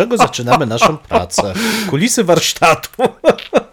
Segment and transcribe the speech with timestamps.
[0.00, 1.54] Czego zaczynamy naszą pracę?
[1.90, 3.02] Kulisy warsztatu.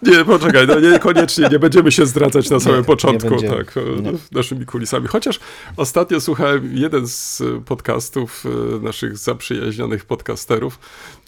[0.02, 4.12] Nie, poczekaj, no niekoniecznie, nie będziemy się zdradzać na samym nie początku, tak, Nie.
[4.32, 5.08] naszymi kulisami.
[5.08, 5.40] Chociaż
[5.76, 10.78] ostatnio słuchałem jeden z podcastów e, naszych zaprzyjaźnionych podcasterów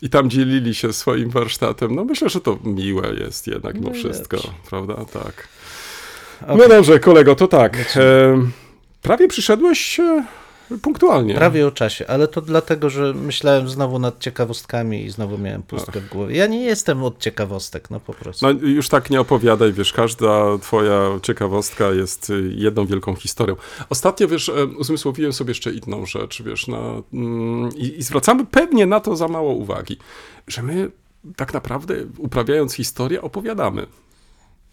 [0.02, 1.94] i tam dzielili się swoim warsztatem.
[1.94, 4.36] No myślę, że to miłe jest jednak mimo wszystko,
[4.70, 4.94] prawda?
[4.94, 5.48] Tak.
[6.48, 7.96] No dobrze, kolego, to tak.
[7.96, 8.00] E,
[9.02, 10.24] prawie przyszedłeś e,
[10.78, 11.34] punktualnie.
[11.34, 16.00] Prawie o czasie, ale to dlatego, że myślałem znowu nad ciekawostkami i znowu miałem pustkę
[16.00, 16.36] w głowie.
[16.36, 18.46] Ja nie jestem od ciekawostek, no po prostu.
[18.46, 23.56] No już tak nie opowiadaj, wiesz, każda twoja ciekawostka jest y, jedną wielką historią.
[23.88, 28.86] Ostatnio, wiesz, e, uzmysłowiłem sobie jeszcze inną rzecz, wiesz, na, mm, i, i zwracamy pewnie
[28.86, 29.96] na to za mało uwagi,
[30.46, 30.90] że my
[31.36, 33.86] tak naprawdę uprawiając historię opowiadamy.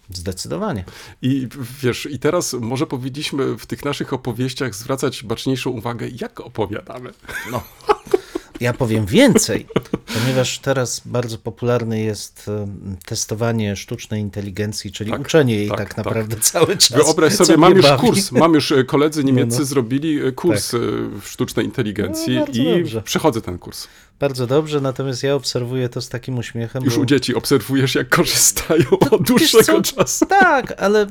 [0.09, 0.83] Zdecydowanie.
[1.21, 1.47] I
[1.81, 7.09] wiesz, i teraz może powinniśmy w tych naszych opowieściach zwracać baczniejszą uwagę, jak opowiadamy.
[7.51, 7.63] No.
[8.59, 9.67] Ja powiem więcej,
[10.21, 15.87] ponieważ teraz bardzo popularne jest em, testowanie sztucznej inteligencji, czyli Tak, uczenie jej tak, tak,
[15.93, 15.97] tak.
[16.05, 16.97] naprawdę cały czas.
[16.97, 18.01] Wyobraź sobie, mam już bawi.
[18.07, 19.65] kurs, mam już e, koledzy niemieccy no.
[19.65, 20.77] zrobili e, kurs e,
[21.21, 23.01] w sztucznej inteligencji No, i dobrze.
[23.01, 23.87] przechodzę ten kurs.
[24.19, 26.83] Bardzo dobrze, natomiast ja obserwuję to z takim uśmiechem.
[26.83, 27.01] Już bo...
[27.01, 29.81] u dzieci obserwujesz, jak korzystają od wiesz dłuższego co?
[29.81, 30.25] czasu.
[30.25, 31.07] Tak, ale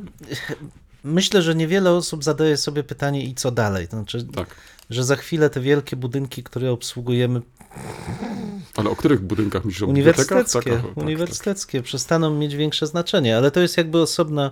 [1.07, 3.87] myślę, że niewiele osób zadaje sobie pytanie i co dalej.
[3.87, 4.55] Znaczy, Tak.
[4.91, 7.41] że za chwilę te wielkie budynki, które obsługujemy,
[8.77, 9.83] Ale o których budynkach myślisz?
[9.83, 14.51] O uniwersyteckie, Tak, o, tak, uniwersyteckie przestaną mieć większe znaczenie, ale to jest jakby osobna,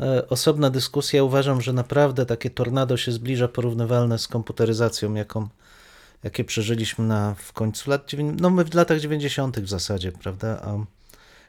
[0.00, 1.24] e, osobna dyskusja.
[1.24, 5.48] Uważam, że naprawdę takie tornado się zbliża porównywalne z komputeryzacją, jaką,
[6.24, 8.10] jakie przeżyliśmy na, w końcu lat,
[8.40, 9.60] no my w latach 90.
[9.60, 10.48] w zasadzie, prawda?
[10.64, 10.76] A,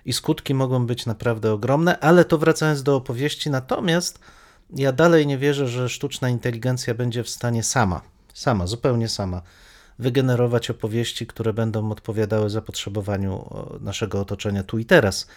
[0.06, 4.20] I skutki mogą być naprawdę ogromne, ale to wracając do opowieści, natomiast
[4.70, 8.02] ja dalej nie wierzę, że sztuczna inteligencja będzie w stanie sama,
[8.34, 9.42] sama, zupełnie sama,
[10.00, 15.28] wygenerować opowieści, które będą odpowiadały zapotrzebowaniu o, naszego otoczenia tu i teraz.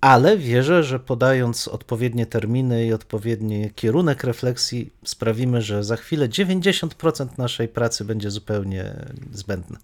[0.00, 7.26] Ale wierzę, że podając odpowiednie terminy i odpowiedni kierunek refleksji, sprawimy, że za chwilę 90%
[7.38, 8.94] naszej pracy będzie zupełnie
[9.32, 9.78] zbędne.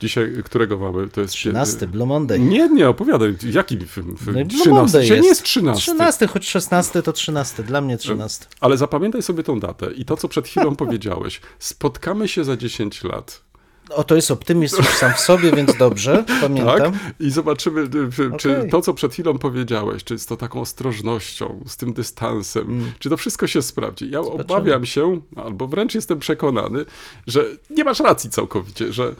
[0.00, 1.08] Dzisiaj, którego mamy?
[1.08, 2.38] To jest 13, Blue Monday.
[2.38, 3.36] Nie, nie, opowiadaj.
[3.52, 4.16] Jaki film?
[4.26, 4.70] No i Blue 13.
[4.70, 5.92] Monday Dzisiaj nie jest 13.
[5.92, 8.46] 13, choć 16 to 13, dla mnie 13.
[8.60, 11.40] Ale zapamiętaj sobie tą datę i to, co przed chwilą powiedziałeś.
[11.58, 13.45] Spotkamy się za 10 lat.
[13.90, 16.92] O, to jest optymizm sam w sobie, więc dobrze, pamiętam.
[16.92, 16.92] Tak?
[17.20, 18.70] I zobaczymy, y, czy- czy Okej.
[18.70, 22.92] to, co przed chwilą powiedziałeś, czy z to taką ostrożnością, z tym dystansem, Mm.
[22.98, 24.10] czy to wszystko się sprawdzi.
[24.10, 26.84] Ja obawiam się, albo wręcz jestem przekonany,
[27.26, 29.14] że nie masz racji całkowicie, że y,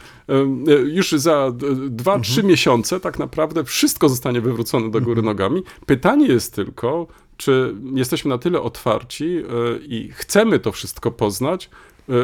[0.87, 1.51] już za
[1.89, 2.23] dwa, Mhm.
[2.23, 5.25] trzy miesiące tak naprawdę wszystko zostanie wywrócone do góry Mhm.
[5.25, 5.63] nogami.
[5.85, 7.07] Pytanie jest tylko,
[7.37, 9.43] czy jesteśmy na tyle otwarci y,
[9.87, 11.69] i chcemy to wszystko poznać,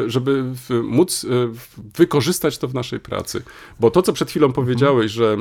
[0.06, 3.42] żeby w- móc w- wykorzystać to w naszej pracy.
[3.80, 5.36] Bo to, co przed chwilą powiedziałeś, że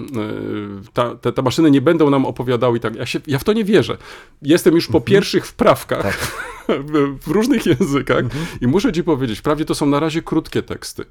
[0.88, 3.44] y, ta, te, te maszyny nie będą nam opowiadały i tak, ja, się, ja w
[3.44, 3.98] to nie wierzę.
[4.42, 6.18] Jestem już po pierwszych wprawkach
[6.68, 8.24] w, w różnych językach
[8.62, 11.06] i muszę ci powiedzieć, wprawdzie to są na razie krótkie teksty,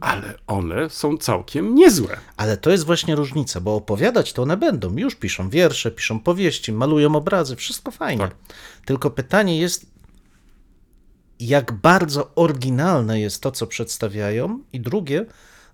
[0.00, 2.16] ale one są całkiem niezłe.
[2.36, 4.96] Ale to jest właśnie różnica, bo opowiadać to one będą.
[4.96, 8.22] Już piszą wiersze, piszą powieści, malują obrazy, wszystko fajnie.
[8.22, 8.34] Tak.
[8.84, 9.86] Tylko pytanie jest,
[11.40, 15.26] jak bardzo oryginalne jest to, co przedstawiają, i drugie,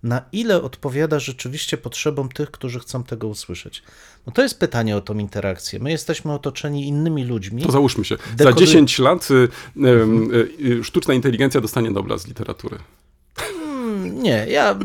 [0.03, 3.83] na ile odpowiada rzeczywiście potrzebom tych, którzy chcą tego usłyszeć.
[4.27, 5.79] No to jest pytanie o tą interakcję.
[5.79, 7.63] My jesteśmy otoczeni innymi ludźmi.
[7.63, 8.17] To załóżmy się.
[8.39, 10.49] Za Dekoduj- 10 lat y, y,
[10.81, 12.79] y, sztuczna inteligencja dostanie Nobla z literatury.
[14.03, 14.79] Nie, ja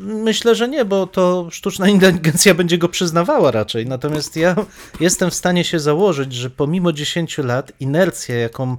[0.00, 3.86] myślę, że nie, bo to sztuczna inteligencja będzie go przyznawała raczej.
[3.86, 4.56] Natomiast ja
[5.00, 8.76] jestem w stanie się założyć, że pomimo 10 lat inercja, jaką,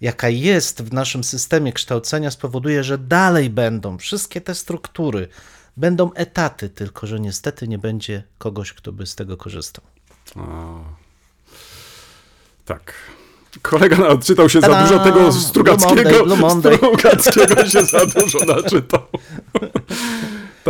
[0.00, 5.28] jaka jest w naszym systemie kształcenia, spowoduje, że dalej będą wszystkie te struktury,
[5.76, 9.84] będą etaty, tylko że niestety nie będzie kogoś, kto by z tego korzystał.
[10.36, 10.78] A.
[12.64, 12.94] Tak.
[13.62, 16.24] Kolega naczytał się za dużo tego Strugackiego.
[16.24, 17.18] Blue Monday, Blue Monday.
[17.20, 19.02] Strugackiego się za dużo naczytał.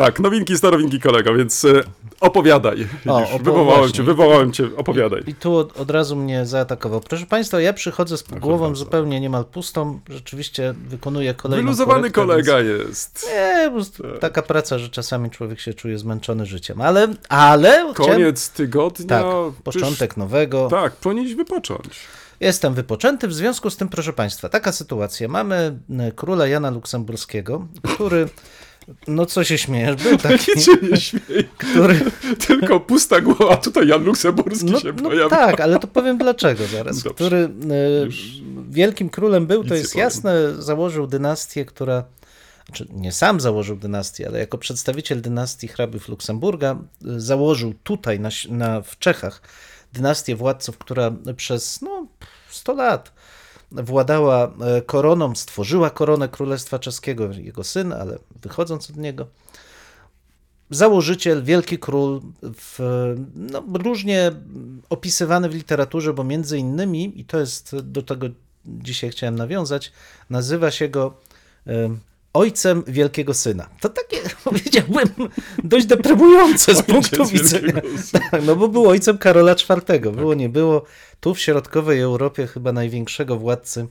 [0.02, 1.82] Tak, nowinki, starowinki kolego, więc e,
[2.20, 2.88] opowiadaj.
[3.06, 3.96] O, wywołałem właśnie.
[3.96, 5.22] cię, wywołałem cię, opowiadaj.
[5.26, 7.00] I tu od, od razu mnie zaatakował.
[7.00, 10.00] Proszę Państwa, ja przychodzę z głową zupełnie niemal pustą.
[10.08, 13.30] Rzeczywiście wykonuję kolejną Wyluzowany korektę, więc- kolega jest.
[13.34, 16.80] Nie, prostu taka praca, że czasami człowiek się czuje zmęczony życiem.
[16.80, 18.12] Ale, ale chciałem...
[18.12, 19.06] Koniec tygodnia.
[19.06, 19.26] Tak,
[19.64, 20.68] początek nowego.
[20.70, 22.00] Tak, powinieneś wypocząć.
[22.40, 25.28] Jestem wypoczęty, w związku z tym, proszę Państwa, taka sytuacja.
[25.28, 28.28] Mamy e, króla Jana Luksemburskiego, który,
[29.08, 31.48] no co się śmiejesz, był taki, Nic się nie śmiej.
[31.58, 32.00] który...
[32.46, 35.28] Tylko pusta głowa, tutaj Jan Luksemburski No, się no pojawia.
[35.36, 36.96] tak, ale to powiem dlaczego zaraz.
[37.02, 37.14] Dobrze.
[37.14, 38.24] Który e, Już
[38.70, 42.04] wielkim królem był, nic to jest jasne, założył dynastię, która
[42.66, 48.28] znaczy nie sam założył dynastię, ale jako przedstawiciel dynastii hrabiów Luksemburga y, założył tutaj na,
[48.48, 49.42] na, w Czechach
[49.92, 52.06] dynastię władców, która przez no,
[52.50, 53.12] 100 lat
[53.72, 59.26] władała e, koroną, stworzyła koronę Królestwa Czeskiego, jego syn, ale wychodząc od niego,
[60.70, 62.78] założyciel, wielki król, w,
[63.34, 64.32] no, różnie
[64.90, 68.26] opisywany w literaturze, bo między innymi, i to jest do tego
[68.66, 69.92] dzisiaj chciałem nawiązać,
[70.30, 71.14] nazywa się go
[71.66, 72.00] em,
[72.32, 73.68] ojcem wielkiego syna.
[73.80, 75.08] To takie, powiedziałbym,
[75.64, 77.72] dość deprymujące z punktu widzenia.
[78.12, 80.12] Tak, no bo był ojcem Karola IV.
[80.12, 80.84] Było, nie było.
[81.20, 83.86] Tu w środkowej Europie chyba największego władcy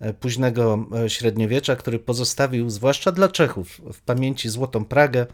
[0.00, 5.26] e, późnego e, średniowiecza, który pozostawił, zwłaszcza dla Czechów, w pamięci Złotą Pragę,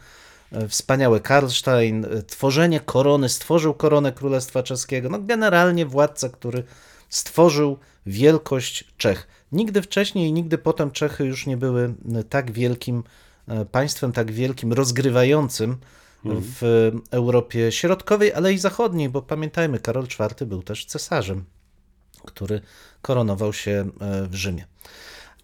[0.52, 5.08] e, wspaniały Karlstein, tworzenie korony, stworzył koronę Królestwa Czeskiego.
[5.08, 6.62] No generalnie władca, który
[7.08, 9.28] stworzył wielkość Czech.
[9.52, 13.04] Nigdy wcześniej i nigdy potem Czechy już nie były e, tak wielkim
[13.48, 15.76] e, państwem, tak wielkim, rozgrywającym
[16.26, 21.44] w Europie Środkowej, ale i Zachodniej, bo pamiętajmy, Karol IV był też cesarzem,
[22.24, 22.60] który
[23.02, 24.66] koronował się e, w Rzymie.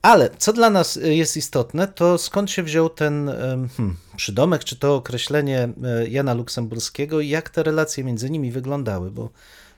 [0.03, 3.31] Ale co dla nas jest istotne, to skąd się wziął ten
[3.77, 5.69] hmm, przydomek, czy to określenie
[6.09, 9.31] Jana Luksemburskiego i jak te relacje między nimi wyglądały, bo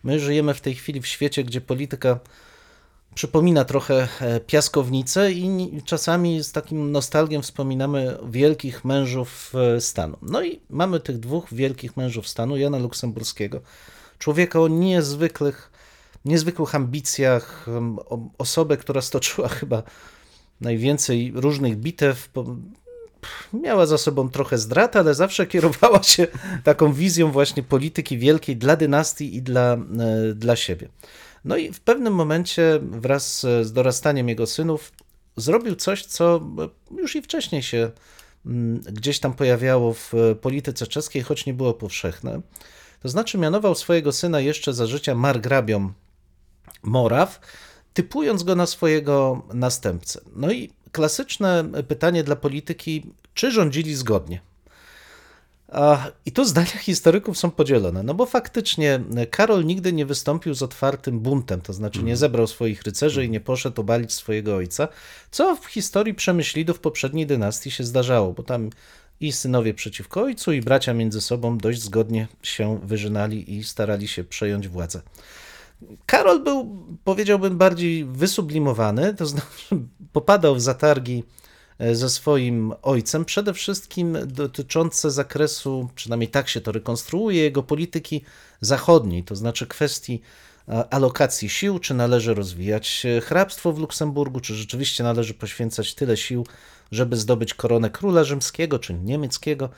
[0.03, 2.21] my żyjemy w tej chwili w świecie, gdzie polityka
[3.15, 10.17] przypomina trochę e, piaskownicę i czasami z takim nostalgiem wspominamy wielkich mężów e, stanu.
[10.23, 13.61] No i mamy tych dwóch wielkich mężów stanu, Jana Luksemburskiego,
[14.19, 15.73] człowieka o niezwykłych,
[16.25, 17.67] niezwykłych ambicjach,
[18.39, 19.83] osobę, która stoczyła chyba
[20.61, 22.29] najwięcej różnych bitew,
[23.53, 26.27] miała za sobą trochę zdrad, ale zawsze kierowała się
[26.65, 29.79] taką wizją właśnie polityki wielkiej dla dynastii i dla, e,
[30.35, 30.89] dla siebie.
[31.45, 34.93] No i w pewnym momencie wraz z dorastaniem jego synów
[35.37, 36.41] zrobił coś, co
[36.99, 37.91] już i wcześniej się
[38.47, 42.41] mm, gdzieś tam pojawiało w polityce czeskiej, choć nie było powszechne.
[43.03, 45.93] To znaczy mianował swojego syna jeszcze za życia margrabią
[46.83, 47.41] Moraw,
[47.95, 50.21] typując go na swojego następcę.
[50.37, 53.03] No i klasyczne pytanie dla polityki,
[53.35, 54.41] czy rządzili zgodnie?
[56.27, 61.21] I tu zdania historyków są podzielone, no bo faktycznie Karol nigdy nie wystąpił z otwartym
[61.21, 64.89] buntem, to znaczy nie zebrał swoich rycerzy i nie poszedł obalić swojego ojca,
[65.31, 68.71] co w historii Przemyślidów poprzedniej dynastii się zdarzało, bo tam
[69.21, 74.25] i synowie przeciwko ojcu, i bracia między sobą dość zgodnie się wyżynali i starali się
[74.25, 75.03] przejąć władzę.
[76.07, 79.77] Karol był, powiedziałbym, bardziej wysublimowany, to znaczy
[80.13, 81.42] popadał w zatargi e,
[81.93, 88.25] ze swoim ojcem, przede wszystkim dotyczące zakresu, przynajmniej tak się to rekonstruuje, jego polityki
[88.61, 90.21] zachodniej, to znaczy kwestii
[90.69, 96.17] e, alokacji sił, czy należy rozwijać e, hrabstwo w Luksemburgu, czy rzeczywiście należy poświęcać tyle
[96.17, 96.47] sił,
[96.93, 99.69] żeby zdobyć koronę króla rzymskiego czy niemieckiego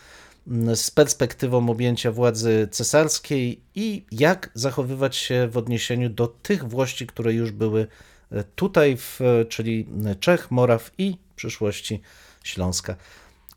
[0.75, 7.33] z perspektywą objęcia władzy cesarskiej i jak zachowywać się w odniesieniu do tych włości, które
[7.35, 7.87] już były
[8.33, 9.87] e, tutaj, w, czyli
[10.21, 12.01] Czech, Moraw i przyszłości
[12.45, 12.97] Śląska.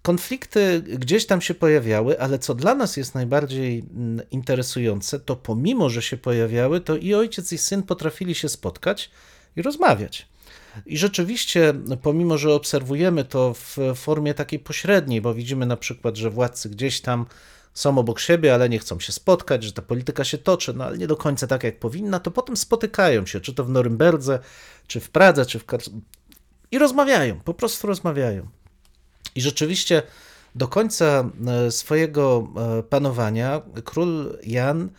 [0.02, 5.90] Konflikty gdzieś tam się pojawiały, ale co dla nas jest najbardziej mm, interesujące, to pomimo,
[5.90, 9.12] że się pojawiały, to i ojciec i syn potrafili się spotkać
[9.56, 10.28] i rozmawiać.
[10.86, 16.30] I rzeczywiście, pomimo że obserwujemy to w formie takiej pośredniej, bo widzimy na przykład, że
[16.30, 17.26] władcy gdzieś tam
[17.74, 20.98] są obok siebie, ale nie chcą się spotkać, że ta polityka się toczy, no ale
[20.98, 24.40] nie do końca tak, jak powinna, to potem spotykają się, czy to w Norymberdze,
[24.88, 25.66] czy w Pradze, czy w.
[26.72, 28.48] i rozmawiają, po prostu rozmawiają.
[29.36, 30.04] I rzeczywiście
[30.56, 32.48] do końca e, swojego
[32.80, 34.90] e, panowania król Jan,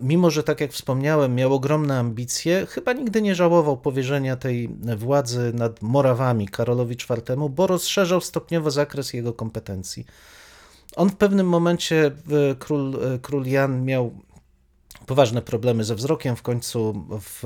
[0.00, 5.52] mimo że tak jak wspomniałem, miał ogromne ambicje, chyba nigdy nie żałował powierzenia tej władzy
[5.54, 10.06] nad Morawami Karolowi IV, bo rozszerzał stopniowo zakres jego kompetencji.
[10.96, 12.10] On w pewnym momencie,
[12.58, 14.12] król, e, król Jan miał
[15.06, 17.42] poważne problemy ze wzrokiem, w końcu w,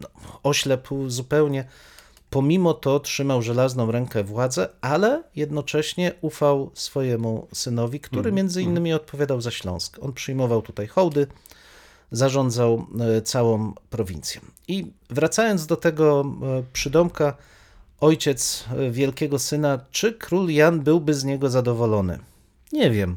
[0.00, 0.08] no,
[0.42, 1.64] oślepł zupełnie
[2.30, 9.40] pomimo to trzymał żelazną rękę władzę, ale jednocześnie ufał swojemu synowi, który między innymi odpowiadał
[9.40, 9.98] za Śląsk.
[10.02, 11.26] On przyjmował tutaj hołdy,
[12.12, 14.40] zarządzał e, całą prowincją.
[14.68, 17.36] I wracając do tego e, przydomka,
[18.00, 22.18] ojciec e, wielkiego syna, czy król Jan byłby z niego zadowolony?
[22.72, 23.16] Nie wiem,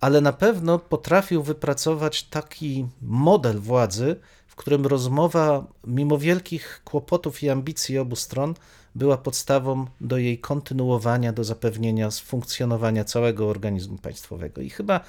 [0.00, 4.16] ale na pewno potrafił wypracować taki model władzy,
[4.54, 8.54] w którym rozmowa, mimo wielkich kłopotów i ambicji obu stron,
[8.94, 14.60] była podstawą do jej kontynuowania, do zapewnienia funkcjonowania całego organizmu państwowego.
[14.60, 15.00] I chyba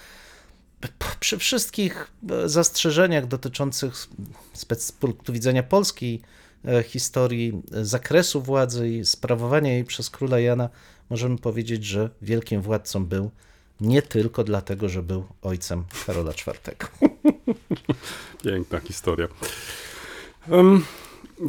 [1.19, 3.95] przy wszystkich e, zastrzeżeniach dotyczących
[4.53, 6.21] z punktu widzenia polskiej
[6.65, 10.69] e, historii e, zakresu władzy i sprawowania jej przez króla Jana,
[11.09, 13.31] możemy powiedzieć, że wielkim władcą był
[13.82, 16.53] nie tylko dlatego, że był ojcem Karola IV.
[18.44, 19.27] Piękna historia.
[20.50, 20.86] Um,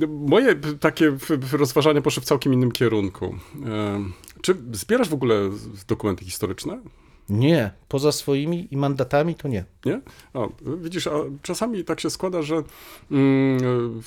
[0.09, 1.17] moje takie
[1.53, 3.39] rozważania poszły w całkiem innym kierunku.
[3.55, 5.51] Um, czy zbierasz w ogóle
[5.89, 6.81] dokumenty historyczne?
[7.29, 9.65] Nie, poza swoimi i mandatami to nie.
[9.85, 10.01] Nie?
[10.35, 10.49] O,
[10.83, 11.11] widzisz, a
[11.43, 12.63] czasami tak się składa, że.
[13.11, 14.03] Mm,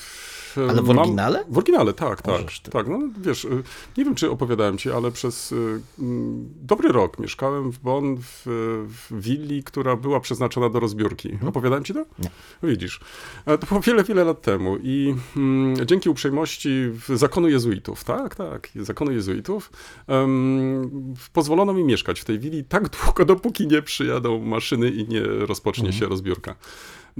[0.69, 1.41] ale w oryginale?
[1.43, 2.41] Mam, w oryginale, tak, tak.
[2.71, 2.87] tak.
[2.87, 3.63] No, wiesz, y,
[3.97, 8.41] nie wiem, czy opowiadałem ci, ale przez y, mm, dobry rok mieszkałem w Bonn w,
[8.87, 11.29] w willi, która była przeznaczona do rozbiórki.
[11.29, 11.47] Hmm.
[11.47, 12.05] Opowiadałem ci to?
[12.19, 12.29] Nie.
[12.63, 12.99] Widzisz.
[13.45, 16.69] To było wiele, wiele lat temu i mm, dzięki uprzejmości
[17.09, 19.71] zakonu jezuitów, tak, tak, zakonu jezuitów,
[20.07, 25.21] um, pozwolono mi mieszkać w tej willi tak długo, dopóki nie przyjadą maszyny i nie
[25.23, 25.99] rozpocznie hmm.
[25.99, 26.55] się rozbiórka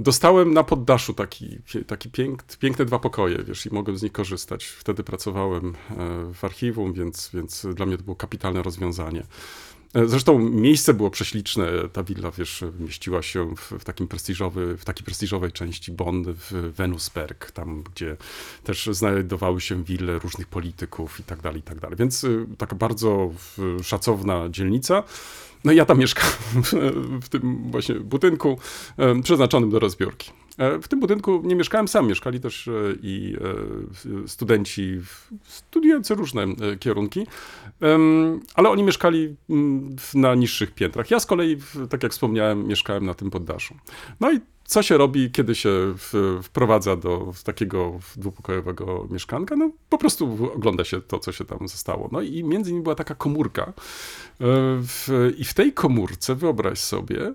[0.00, 4.64] dostałem na poddaszu taki, taki pięk, piękne dwa pokoje, wiesz, i mogłem z nich korzystać.
[4.64, 9.22] Wtedy pracowałem e, w archiwum, więc, więc dla mnie to było kapitalne rozwiązanie.
[9.94, 11.66] E, zresztą miejsce było prześliczne.
[11.92, 16.72] Ta willa, wiesz, mieściła się w, w, takim prestiżowy, w takiej prestiżowej części Bonn, w
[16.76, 18.16] Venusberg, tam gdzie
[18.64, 21.96] też znajdowały się wille różnych polityków i tak dalej, i tak dalej.
[21.96, 22.28] Więc e,
[22.58, 23.30] taka bardzo
[23.82, 25.02] szacowna dzielnica.
[25.64, 26.30] No i ja tam mieszkam
[27.22, 28.58] w tym właśnie budynku
[29.22, 30.30] przeznaczonym do rozbiórki.
[30.60, 33.36] E, w tym budynku nie mieszkałem sam, mieszkali też e, i
[34.24, 35.00] e, studenci
[35.44, 36.46] studiujący różne
[36.80, 37.26] kierunki,
[38.54, 39.36] ale oni mieszkali
[40.14, 41.10] na niższych piętrach.
[41.10, 41.56] Ja z kolei,
[41.90, 43.74] tak jak wspomniałem, mieszkałem na tym poddaszu.
[44.20, 44.40] No i
[44.70, 45.94] co się robi, kiedy się
[46.42, 49.56] wprowadza do takiego dwupokojowego mieszkanka?
[49.56, 52.08] No po prostu ogląda się to, co się tam zostało.
[52.12, 53.72] No i między innymi była taka komórka.
[55.38, 57.34] I w tej komórce, wyobraź sobie,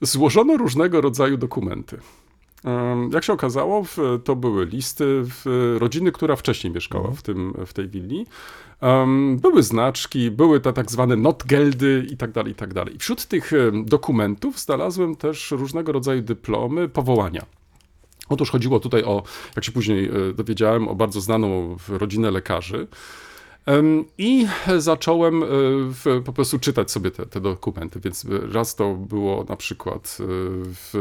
[0.00, 1.98] złożono różnego rodzaju dokumenty.
[3.12, 3.84] Jak się okazało,
[4.24, 5.24] to były listy
[5.78, 7.16] rodziny, która wcześniej mieszkała mhm.
[7.16, 8.26] w, tym, w tej willi.
[9.36, 12.96] Były znaczki, były te tak zwane notgeldy i tak dalej, i tak dalej.
[12.98, 13.52] Wśród tych
[13.84, 17.46] dokumentów znalazłem też różnego rodzaju dyplomy, powołania.
[18.28, 19.22] Otóż chodziło tutaj o,
[19.56, 22.86] jak się później e, dowiedziałem, o bardzo znaną rodzinę lekarzy,
[24.18, 24.46] i
[24.78, 25.46] zacząłem e,
[26.24, 30.18] po prostu czytać sobie te, te, dokumenty, więc raz to było na przykład,
[30.94, 30.98] e,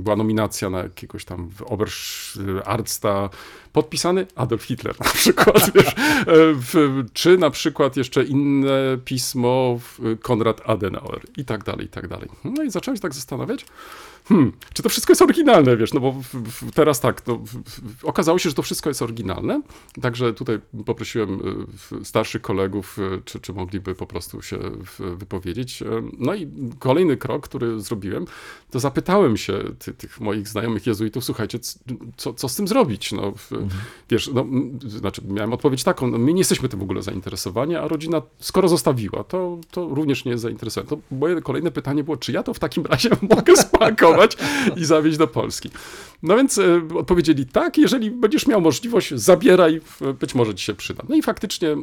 [0.00, 3.30] była nominacja na jakiegoś tam Oberarsta,
[3.72, 9.80] podpisany Adolf Hitler na przykład, wiesz, e, czy na przykład jeszcze inne pismo
[10.22, 12.28] Konrad Adenauer i tak dalej, i tak dalej.
[12.44, 13.66] No i zacząłem się tak zastanawiać,
[14.28, 16.14] hmm, czy to wszystko jest oryginalne, wiesz, no bo
[16.74, 17.42] teraz tak, no,
[18.02, 19.62] okazało się, że to wszystko jest oryginalne,
[20.00, 21.40] także tutaj poprosiłem
[22.02, 24.58] y, starszych kolegów, y, czy, czy mogliby po prostu się
[24.98, 25.82] wypowiedzieć.
[26.18, 26.48] No i
[26.78, 28.24] kolejny krok, który zrobiłem,
[28.70, 31.58] to zapytałem się ty, tych moich znajomych jezuitów, słuchajcie,
[32.16, 33.12] co, co z tym zrobić?
[33.12, 33.32] No,
[33.62, 33.80] mhm.
[34.10, 34.46] Wiesz, no,
[34.86, 38.68] znaczy miałem odpowiedź taką, no, my nie jesteśmy tym w ogóle zainteresowani, a rodzina skoro
[38.68, 40.90] zostawiła, to, to również nie jest zainteresowana.
[40.90, 44.36] To moje kolejne pytanie było, czy ja to w takim razie mogę spakować?
[44.76, 45.70] i zawieźć do Polski.
[46.22, 49.80] No więc e, odpowiedzieli tak, jeżeli będziesz miał możliwość, zabieraj,
[50.20, 51.02] być może ci się przyda.
[51.08, 51.76] No i faktycznie, e,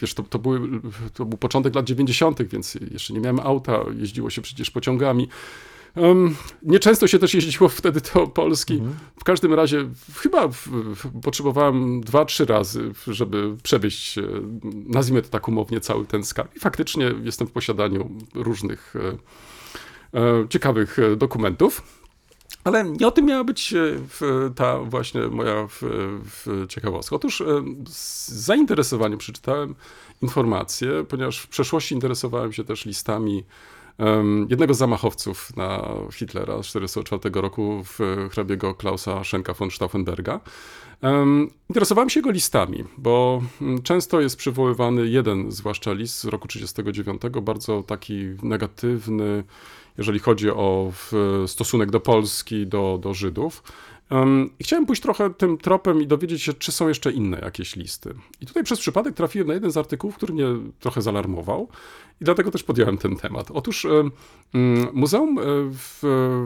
[0.00, 0.60] wiesz, to, to, były,
[1.14, 5.28] to był początek lat 90., więc jeszcze nie miałem auta, jeździło się przecież pociągami.
[5.96, 8.74] Um, nieczęsto się też jeździło wtedy do Polski.
[8.74, 8.94] Mhm.
[9.20, 14.18] W każdym razie chyba w, w, potrzebowałem dwa, trzy razy, żeby przewieźć,
[14.86, 16.56] nazwijmy to tak umownie, cały ten skarb.
[16.56, 19.18] I faktycznie jestem w posiadaniu różnych e,
[20.14, 21.82] E, ciekawych e, dokumentów.
[22.64, 23.96] Ale nie o tym miała być e,
[24.54, 25.68] ta właśnie moja
[26.68, 27.16] ciekawostka.
[27.16, 27.42] Otóż
[27.88, 29.74] z zainteresowaniem przeczytałem
[30.22, 33.44] informacje, ponieważ w przeszłości interesowałem się też listami
[34.48, 37.84] jednego z zamachowców na Hitlera z 1944 roku,
[38.30, 40.40] hrabiego Klausa Schenka von Stauffenberga.
[41.68, 47.44] Interesowałem się jego listami, bo mm, często jest przywoływany jeden, zwłaszcza list z roku 1939,
[47.44, 49.44] bardzo taki negatywny,
[49.98, 50.92] jeżeli chodzi o
[51.46, 53.62] stosunek do Polski, do, do Żydów.
[54.60, 58.14] Chciałem pójść trochę tym tropem i dowiedzieć się, czy są jeszcze inne jakieś listy.
[58.40, 60.46] I tutaj przez przypadek trafiłem na jeden z artykułów, który mnie
[60.80, 61.68] trochę zalarmował
[62.20, 63.50] i dlatego też podjąłem ten temat.
[63.50, 64.10] Otóż um,
[64.92, 65.38] Muzeum
[65.70, 65.98] w,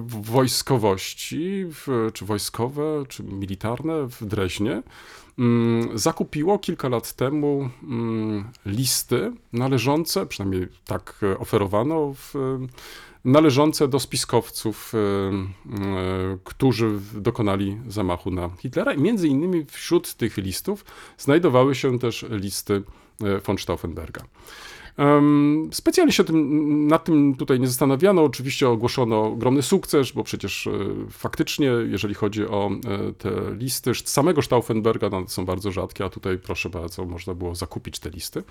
[0.07, 1.65] w wojskowości,
[2.13, 4.83] czy wojskowe, czy militarne w Dreźnie
[5.39, 7.71] um, zakupiło kilka lat temu
[8.67, 12.35] listy należące, przynajmniej tak oferowano w
[13.25, 18.95] należące do spiskowców, e, e, którzy dokonali zamachu na Hitlera.
[18.95, 20.85] Między innymi wśród tych listów
[21.19, 22.83] znajdowały się też listy
[23.23, 24.25] e, von Stauffenberga.
[25.73, 28.25] Specjalnie się tym, nad tym tutaj nie zastanawiano.
[28.25, 30.69] Oczywiście ogłoszono ogromny sukces, bo przecież
[31.11, 32.71] faktycznie, jeżeli chodzi o
[33.19, 37.99] te listy samego Stauffenberga, no, są bardzo rzadkie, a tutaj proszę bardzo, można było zakupić
[37.99, 38.43] te listy.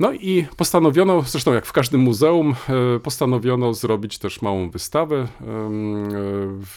[0.00, 2.54] No i postanowiono, zresztą jak w każdym muzeum,
[2.96, 5.26] e, postanowiono zrobić też małą wystawę e,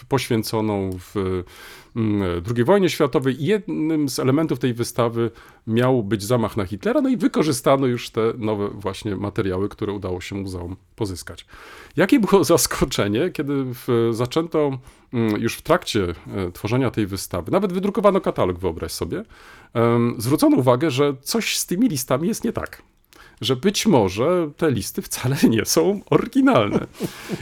[0.09, 1.43] poświęconą w
[1.95, 3.35] mm, II wojnie światowej.
[3.39, 5.31] Jednym z elementów tej wystawy
[5.67, 10.21] miał być zamach na Hitlera, no i wykorzystano już te nowe właśnie materiały, które udało
[10.21, 11.45] się muzeum pozyskać.
[11.97, 13.65] Jakie było zaskoczenie, kiedy
[14.11, 14.77] zaczęto
[15.13, 16.03] mm, już w trakcie
[16.35, 19.23] e, tworzenia tej wystawy, nawet wydrukowano katalog, wyobraź sobie,
[20.17, 22.81] zwrócono uwagę, że coś z tymi listami jest nie tak
[23.41, 26.87] że być może te listy wcale nie są oryginalne.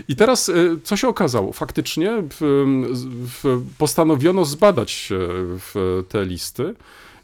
[0.07, 1.53] I teraz y, co się okazało?
[1.53, 2.65] Faktycznie w,
[3.43, 5.09] w, postanowiono zbadać
[5.59, 6.75] w te listy.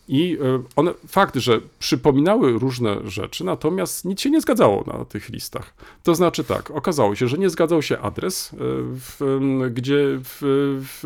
[0.08, 0.40] I y,
[0.76, 5.74] one, fakt, że przypominały różne rzeczy, natomiast nic się nie zgadzało na tych listach.
[6.04, 9.40] To znaczy tak, okazało się, że nie zgadzał się adres, y, w,
[9.72, 11.04] gdzie w,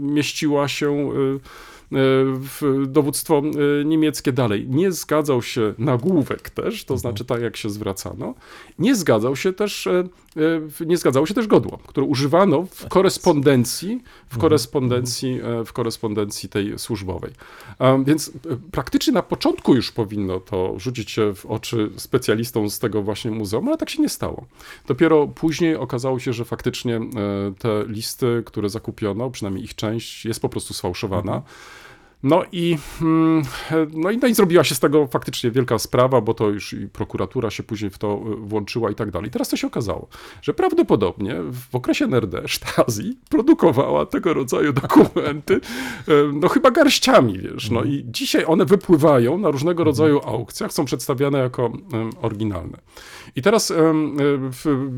[0.00, 1.10] mieściła się
[2.86, 3.42] dowództwo
[3.80, 4.66] e, niemieckie dalej.
[4.68, 8.34] Nie zgadzał się nagłówek też, to znaczy tak jak się zwracano.
[8.78, 10.04] Nie zgadzał się też, e,
[10.86, 17.32] nie zgadzało się też godło, które używano w korespondencji, w korespondencji, w korespondencji tej służbowej.
[18.04, 18.32] Więc
[18.72, 23.68] praktycznie na początku już powinno to rzucić się w oczy specjalistom z tego właśnie muzeum,
[23.68, 24.46] ale tak się nie stało.
[24.86, 27.00] Dopiero później okazało się, że faktycznie
[27.58, 31.42] te listy, które zakupiono, przynajmniej ich część, jest po prostu sfałszowana.
[32.24, 33.42] No i, mm,
[33.92, 36.88] no, i, no i zrobiła się z tego faktycznie wielka sprawa, bo to już i
[36.88, 39.30] prokuratura się później w to y, włączyła i tak dalej.
[39.30, 40.08] Teraz to się okazało,
[40.42, 41.36] że prawdopodobnie
[41.70, 45.60] w okresie NRD Stasi produkowała tego rodzaju dokumenty, y,
[46.32, 47.70] no chyba garściami, wiesz.
[47.70, 49.86] No i dzisiaj one wypływają na różnego mhm.
[49.86, 51.72] rodzaju aukcjach, są przedstawiane jako
[52.22, 52.78] oryginalne.
[53.36, 53.72] I teraz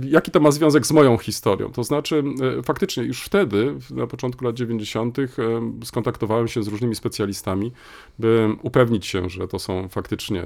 [0.03, 1.73] jaki to ma związek z moją historią?
[1.73, 2.25] To znaczy
[2.65, 5.19] faktycznie już wtedy, na początku lat 90.
[5.85, 7.73] skontaktowałem się z różnymi specjalistami, specjalistami,
[8.19, 10.45] by upewnić się, że to są faktycznie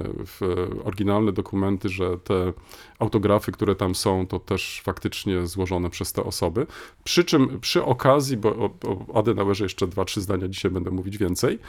[0.83, 2.53] oryginalne dokumenty, że te
[2.99, 6.67] autografy, które tam są, to też faktycznie złożone przez te osoby.
[7.03, 11.17] Przy czym przy okazji, bo o, o Adenauerze jeszcze dwa, trzy zdania dzisiaj będę mówić
[11.17, 11.59] więcej,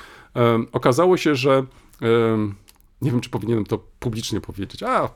[0.72, 1.66] okazało się, że
[3.02, 5.10] nie wiem, czy powinienem to publicznie powiedzieć, a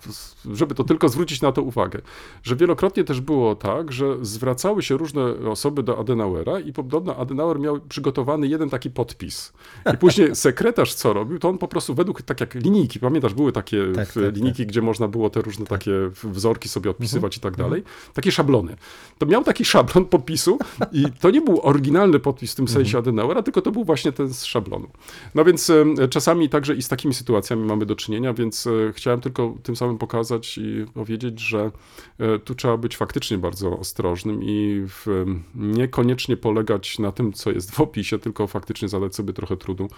[0.53, 2.01] żeby to tylko zwrócić na to uwagę,
[2.43, 7.61] że wielokrotnie też było tak, że zwracały się różne osoby do Adenauera i podobno Adenauer
[7.61, 9.53] miał przygotowany jeden taki podpis.
[9.95, 13.53] I później sekretarz co robił, to on po prostu według, tak jak linijki, pamiętasz, były
[13.53, 14.69] takie tak, tak, linijki, tak.
[14.69, 15.79] gdzie można było te różne tak.
[15.79, 15.93] takie
[16.25, 17.41] wzorki sobie odpisywać mhm.
[17.41, 17.83] i tak dalej,
[18.15, 18.77] takie szablony.
[19.19, 20.59] To miał taki szablon podpisu
[20.93, 23.05] i to nie był oryginalny podpis w tym sensie mhm.
[23.05, 24.89] Adenauera, tylko to był właśnie ten z szablonu.
[25.35, 25.73] No więc
[26.11, 30.59] czasami także i z takimi sytuacjami mamy do czynienia, więc chciałem tylko tym samym pokazać
[30.59, 31.71] i powiedzieć, że
[32.19, 37.71] e, tu trzeba być faktycznie bardzo ostrożnym i w, niekoniecznie polegać na tym, co jest
[37.71, 39.89] w opisie, tylko faktycznie zadać sobie trochę trudu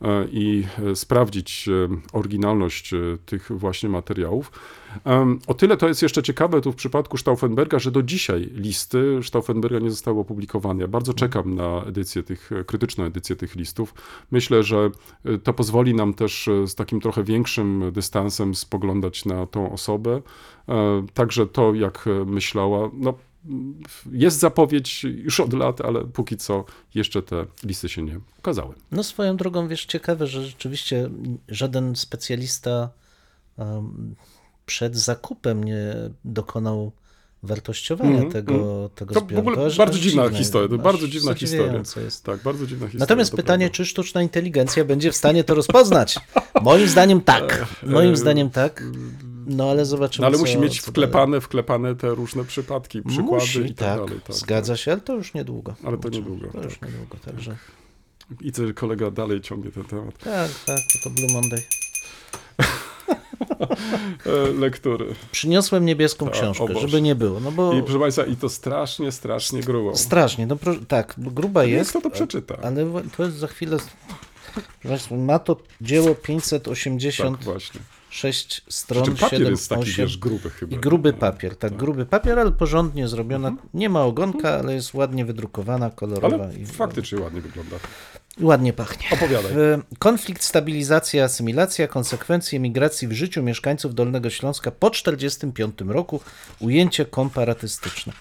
[0.00, 1.68] e, i e, sprawdzić
[2.12, 2.90] oryginalność
[3.26, 4.52] tych właśnie materiałów.
[5.46, 9.78] O tyle to jest jeszcze ciekawe tu w przypadku Stauffenberga, że do dzisiaj listy Stauffenberga
[9.78, 10.80] nie zostały opublikowane.
[10.80, 13.94] Ja bardzo czekam na edycję tych, krytyczną edycję tych listów.
[14.30, 14.90] Myślę, że
[15.42, 20.22] to pozwoli nam też z takim trochę większym dystansem spoglądać na tą osobę.
[20.68, 23.14] E, także to, jak myślała, no,
[24.12, 28.74] jest zapowiedź już od lat, ale póki co jeszcze te listy się nie ukazały.
[28.92, 31.10] No swoją drogą, wiesz, ciekawe, że rzeczywiście
[31.48, 32.88] żaden specjalista
[34.66, 35.94] przed zakupem nie
[36.24, 36.92] dokonał
[37.42, 38.90] wartościowania mm, tego, mm.
[38.94, 39.36] tego to zbioru.
[39.36, 41.82] W ogóle to bardzo dziwna dziwne, historia, to bardzo dziwna historia.
[41.96, 42.24] Jest.
[42.24, 43.00] Tak, bardzo dziwna historia.
[43.00, 43.76] Natomiast pytanie, prawda.
[43.76, 46.18] czy sztuczna inteligencja będzie w stanie to rozpoznać?
[46.62, 47.66] Moim zdaniem tak.
[47.82, 48.84] Moim zdaniem tak.
[49.46, 50.22] No ale zobaczymy.
[50.22, 54.06] No, ale co, musi mieć wklepane, wklepane te różne przypadki, przykłady musi, i tak, tak
[54.06, 54.20] dalej.
[54.26, 54.80] Tak, zgadza tak.
[54.80, 55.74] się, ale to już niedługo.
[55.84, 56.48] Ale to niedługo.
[56.52, 56.88] To już tak.
[56.88, 57.56] niedługo, także.
[58.40, 60.18] I co kolega dalej ciągnie ten temat.
[60.18, 61.62] Tak, tak, to Blue Monday.
[64.60, 65.06] lektury.
[65.32, 67.40] Przyniosłem niebieską Tak, książkę, żeby nie było.
[67.40, 69.96] No bo I proszę Państwa, i to strasznie, strasznie grubo.
[69.96, 72.56] strasznie, no pro, tak, gruba Jest, kto to przeczyta.
[72.62, 73.76] ale to jest za chwilę.
[74.82, 77.80] Państwa, ma to dzieło 580 Tak, właśnie.
[78.10, 80.76] 6 Przy stron, czym papier 7, jest taki, 8 wiesz, gruby chyba.
[80.76, 83.48] i gruby No, papier, tak, gruby papier, ale porządnie zrobiona.
[83.48, 83.68] Mhm.
[83.74, 87.76] Nie ma ogonka, ale jest ładnie wydrukowana, kolorowa Ale i faktycznie ładnie wygląda.
[88.40, 89.06] Ładnie pachnie.
[89.10, 89.52] Opowiadaj.
[89.98, 96.20] Konflikt, stabilizacja, asymilacja, konsekwencje migracji w życiu mieszkańców Dolnego Śląska po 1945 roku,
[96.60, 98.12] ujęcie komparatystyczne.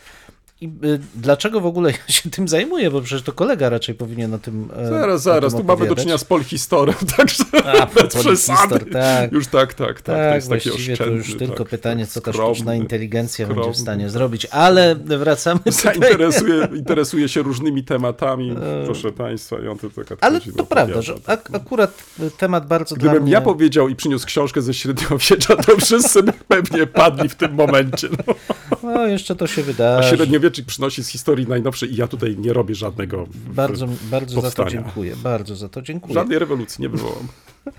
[0.61, 2.91] I y, dlaczego w ogóle ja się tym zajmuję?
[2.91, 4.69] Bo przecież to kolega raczej powinien o tym.
[4.77, 8.79] e, Zaraz, zaraz, tym tu mamy do czynienia z polhistorem, także A, bez przesady.
[8.85, 9.31] tak.
[9.31, 10.01] Już tak, tak, tak.
[10.01, 12.55] to Tak, jest taki właściwie to już tylko tak, pytanie, tak, co ta skromny.
[12.55, 13.81] sztuczna inteligencja będzie w skromny.
[13.81, 14.45] stanie zrobić.
[14.45, 15.73] Ale wracamy tutaj.
[15.73, 20.17] Zainteresuje interesuje się różnymi tematami, proszę Państwa, i on tu taka E.
[20.21, 22.03] Ale to prawda, że ak- akurat
[22.37, 23.31] temat bardzo dla Gdybym mnie...
[23.31, 28.07] ja powiedział i przyniósł książkę ze średniowiecza, to wszyscy by pewnie padli w tym momencie.
[28.27, 28.33] No.
[28.83, 30.17] No, jeszcze to się A wydarzy.
[30.51, 33.27] Średniowiecznik przynosi z historii najnowszej i ja tutaj nie robię żadnego.
[33.33, 34.69] Bardzo, bardzo za to powstania.
[34.69, 35.15] dziękuję.
[35.15, 36.13] Bardzo za to dziękuję.
[36.13, 37.27] Żadnej rewolucji nie wywołam.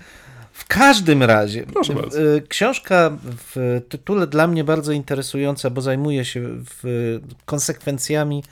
[0.53, 2.21] W każdym razie, Proszę bardzo.
[2.21, 6.41] y, książka w tytule dla mnie bardzo interesująca, bo zajmuje się
[7.45, 8.43] konsekwencjami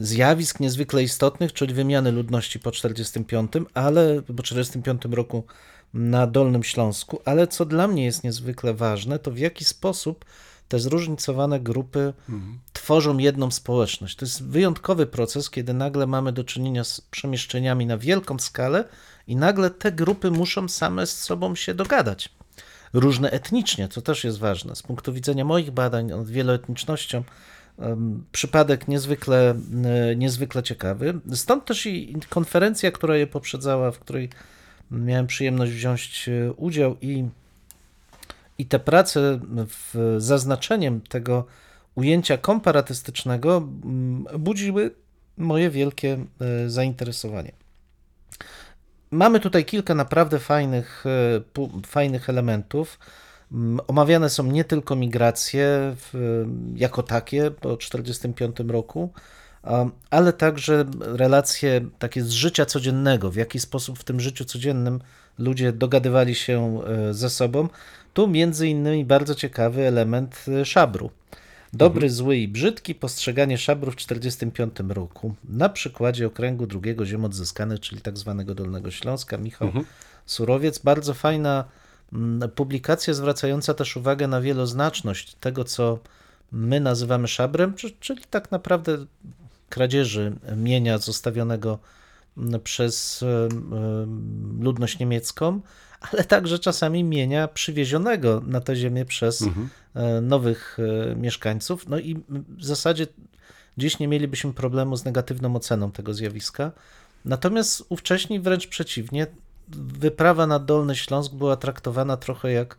[0.00, 5.44] zjawisk niezwykle istotnych, czyli wymiany ludności po 45, ale po 45 roku
[5.94, 10.24] na Dolnym Śląsku, ale co dla mnie jest niezwykle ważne, to w jaki sposób
[10.68, 12.12] te zróżnicowane grupy
[12.72, 14.16] tworzą jedną społeczność.
[14.16, 18.84] To jest wyjątkowy proces, kiedy nagle mamy do czynienia z przemieszczeniami na wielką skalę
[19.26, 22.28] i nagle te grupy muszą same z sobą się dogadać.
[22.92, 24.76] Różne etnicznie, to też jest ważne.
[24.76, 27.24] Z punktu widzenia moich badań nad wieloetnicznością,
[28.32, 31.20] przypadek niezwykle, e, niezwykle ciekawy.
[31.34, 34.28] Stąd też i konferencja, która je poprzedzała, w której
[34.90, 37.24] miałem przyjemność wziąć e, udział i
[38.58, 41.44] i te prace w zaznaczeniem tego
[41.94, 44.90] ujęcia komparatystycznego mm, budziły
[45.36, 47.52] moje wielkie e, zainteresowanie.
[49.10, 52.98] Mamy tutaj kilka naprawdę fajnych, e, fajnych elementów.
[53.52, 55.96] Mm, Omawiane są nie tylko migracje
[56.74, 59.12] jako takie po 1945 roku,
[60.10, 65.00] ale także relacje takie z życia codziennego, w jaki sposób w tym życiu codziennym
[65.38, 67.68] ludzie dogadywali się e, ze sobą.
[68.14, 71.10] Tu między innymi bardzo ciekawy element e, szabru.
[71.72, 75.34] Dobry, zły i brzydki, postrzeganie szabru w 1945 roku.
[75.48, 79.68] Na przykładzie okręgu drugiego ziem odzyskanych, czyli tak zwanego Dolnego Śląska, Michał
[80.26, 80.78] Surowiec.
[80.78, 81.64] Bardzo fajna
[82.12, 85.98] mm, publikacja zwracająca też uwagę na wieloznaczność tego, co
[86.52, 89.06] my nazywamy szabrem, czy- czyli tak naprawdę
[89.68, 91.78] kradzieży mienia zostawionego
[92.38, 93.24] mm, przez
[94.60, 95.60] ludność niemiecką,
[96.00, 99.44] ale także czasami mienia przywiezionego na tę ziemię przez
[99.94, 100.78] e, nowych
[101.10, 101.88] e, mieszkańców.
[101.88, 102.14] No i
[102.58, 103.06] w zasadzie
[103.78, 106.72] dziś nie mielibyśmy problemu z negatywną oceną tego zjawiska.
[107.24, 109.26] Natomiast ówcześni wręcz przeciwnie,
[109.68, 112.78] wyprawa na Dolny Śląsk była traktowana trochę jak,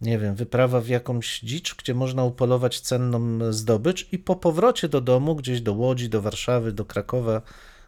[0.00, 5.00] nie wiem, wyprawa w jakąś dzicz, gdzie można upolować cenną zdobycz i po powrocie do
[5.00, 7.42] domu, gdzieś do Łodzi, do Warszawy, do Krakowa,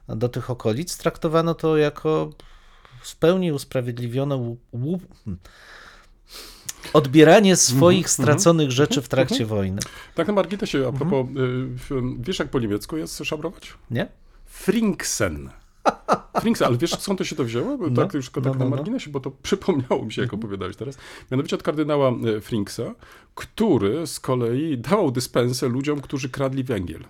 [0.08, 2.30] do tych okolic, traktowano to jako
[3.10, 5.38] w pełni usprawiedliwione hmm,
[6.92, 9.80] odbieranie swoich straconych rzeczy w trakcie wojny.
[10.14, 10.96] Tak na marginesie, a Mhm.
[11.10, 11.36] propos,
[11.90, 13.74] y, wiesz jak po niemiecku jest szabrować?
[13.90, 14.08] Nie?
[14.46, 15.50] Frinksen.
[16.40, 17.76] Frinksen, ale wiesz skąd to się to wzięło?
[17.76, 18.70] No, tak już tak no, na no, no.
[18.76, 20.98] marginesie, bo to przypomniało mi się, jak opowiadałeś teraz.
[21.30, 22.94] Mianowicie od kardynała e, Frinksa,
[23.34, 27.04] który z kolei dawał dyspensę ludziom, którzy kradli węgiel.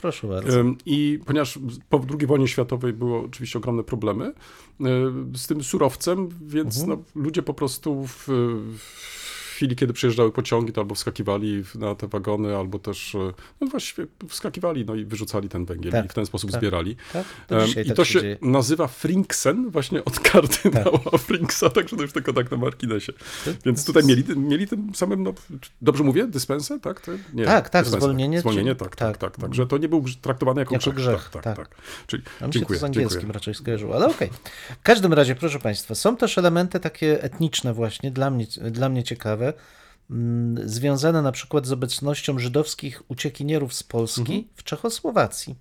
[0.00, 0.64] Proszę bardzo.
[0.86, 1.58] I ponieważ
[1.88, 4.34] po II wojnie światowej były oczywiście ogromne problemy y,
[5.38, 6.98] z tym surowcem, więc Mhm.
[7.14, 8.24] no, ludzie po prostu w,
[8.78, 9.19] w
[9.60, 13.18] chwili, kiedy przyjeżdżały pociągi, to albo wskakiwali na te wagony, albo też y,
[13.60, 16.60] no właściwie wskakiwali no i wyrzucali ten węgiel Tak, i w ten sposób tak.
[16.60, 16.96] zbierali.
[17.12, 17.24] Tak?
[17.46, 18.36] To I tak to się dzieje.
[18.42, 23.12] nazywa Frinksen właśnie od kardynała Frinksa, także to już tylko tak na marginesie.
[23.64, 25.34] Więc tutaj mieli, mieli tym samym, no,
[25.82, 27.00] dobrze mówię, dyspensę, tak?
[27.00, 28.04] To, nie, Tak, tak, dyspensę.
[28.06, 29.18] zwolnienie, Zwolnienie, tak, tak.
[29.18, 29.54] tak, tak, tak.
[29.54, 31.30] Że to nie był traktowany jako, Jako grzech.
[31.32, 31.56] Tak, tak.
[31.56, 31.76] tak, tak.
[32.06, 33.32] Czyli A mi dziękuję, się to z angielskim dziękuję.
[33.32, 34.30] raczej skojarzyło, ale okej.
[34.78, 39.02] W każdym razie, proszę Państwa, są też elementy takie etniczne właśnie, dla mnie, dla mnie
[39.04, 39.49] ciekawe,
[40.64, 44.44] związane na przykład z obecnością żydowskich uciekinierów z Polski Mhm.
[44.54, 45.56] w Czechosłowacji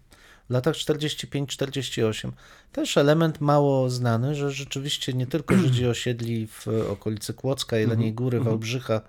[0.49, 2.31] w latach 45-48.
[2.71, 7.89] Też element mało znany, że rzeczywiście nie tylko Żydzi osiedli w okolicy Kłodzka, Mhm.
[7.89, 9.01] Jeleniej Góry, Wałbrzycha,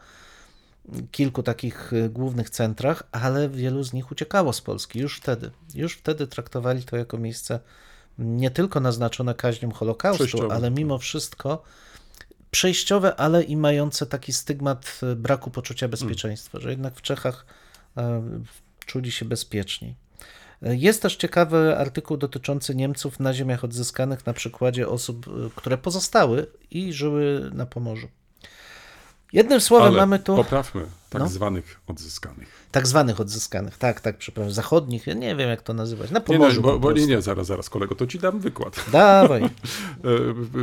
[1.13, 5.51] kilku takich y, głównych centrach, ale wielu z nich uciekało z Polski już wtedy.
[5.75, 7.61] Już wtedy traktowali to jako miejsce
[8.19, 10.79] nie tylko naznaczone kaźnią Holokaustu, ale tak.
[10.79, 11.63] mimo wszystko
[12.51, 15.91] przejściowe, ale i mające taki stygmat e, braku poczucia Mm.
[15.91, 17.47] bezpieczeństwa, że jednak w Czechach
[17.97, 18.23] e,
[18.87, 19.95] czuli się bezpieczniej.
[20.63, 26.47] E, Jest też ciekawy artykuł dotyczący Niemców na ziemiach odzyskanych na przykładzie osób, które pozostały
[26.71, 28.09] i żyły na Pomorzu.
[29.33, 31.29] Jednym słowem Ale mamy tu poprawmy tak No.
[31.29, 32.49] zwanych odzyskanych.
[32.73, 36.25] tak zwanych odzyskanych, tak, tak, przepraszam, zachodnich, ja nie wiem jak to nazywać, na Nie,
[36.25, 38.85] Pomorzu nie, po bo, bo nie, nie, zaraz, zaraz, kolego, to ci dam wykład.
[38.93, 39.43] Dawaj,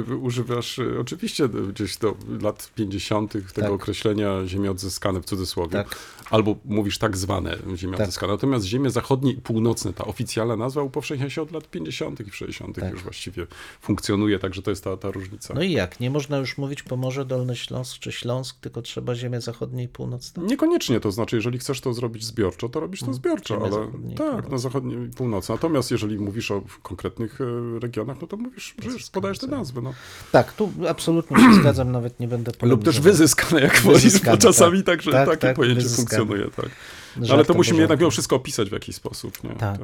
[0.10, 3.31] E, Używasz e, oczywiście gdzieś do lat 50.
[3.33, 3.71] tego Tak.
[3.71, 5.71] określenia ziemie odzyskane w cudzysłowie.
[5.73, 5.95] Tak.
[6.29, 8.01] Albo mówisz tak zwane ziemie Tak.
[8.07, 8.33] odzyskane.
[8.33, 12.27] Natomiast ziemie zachodnie i północne, ta oficjalna nazwa upowszechnia się od lat 50.
[12.27, 12.75] i 60.
[12.79, 12.91] Tak.
[12.93, 13.47] już właściwie
[13.81, 15.53] funkcjonuje, także to jest ta, ta różnica.
[15.53, 19.41] no i jak, nie można już mówić Pomorze, Dolny Śląsk czy Śląsk, tylko trzeba ziemię
[19.41, 20.37] zachodnie i północne?
[20.38, 24.41] Niekoniecznie, to znaczy, jeżeli chcesz to zrobić zbiorczo, to robisz to zbiorczo, Mm, ziemia ale
[24.41, 25.56] tak, na zachodnie i północne.
[25.56, 29.82] Natomiast jeżeli mówisz o konkretnych e, regionach, no to mówisz, przecież podajesz te nazwy.
[29.82, 29.93] No.
[30.32, 34.43] Tak, tu absolutnie się zgadzam, nawet nie będę Lub też wyzyskane, jak wolisz, Wyzyskane, bo
[34.43, 34.86] czasami tak.
[34.86, 36.17] także Tak, takie tak, pojęcie wyzyskane.
[36.17, 36.52] funkcjonuje.
[36.56, 36.69] Tak.
[37.17, 39.43] No, Żartem ale to musimy jednak mimo wszystko opisać w jakiś sposób.
[39.43, 39.50] Nie?
[39.50, 39.80] Tak.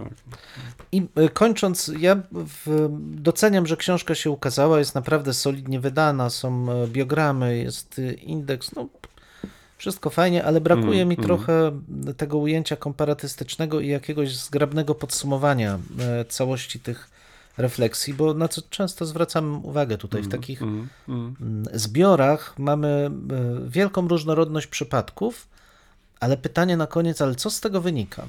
[0.92, 6.72] I y, kończąc, ja w, doceniam, że książka się ukazała, jest naprawdę solidnie wydana, są
[6.72, 8.88] e, biogramy, jest indeks, no
[9.84, 11.26] wszystko fajnie, ale brakuje Mm, mi mm.
[11.26, 11.72] trochę
[12.18, 17.10] tego ujęcia komparatystycznego i jakiegoś zgrabnego podsumowania e, całości tych
[17.58, 21.36] refleksji, bo na co często zwracam uwagę tutaj w takich Mm, mm.
[21.42, 25.48] mm, zbiorach mamy e, wielką różnorodność przypadków,
[26.20, 28.26] ale pytanie na koniec, ale co z tego wynika?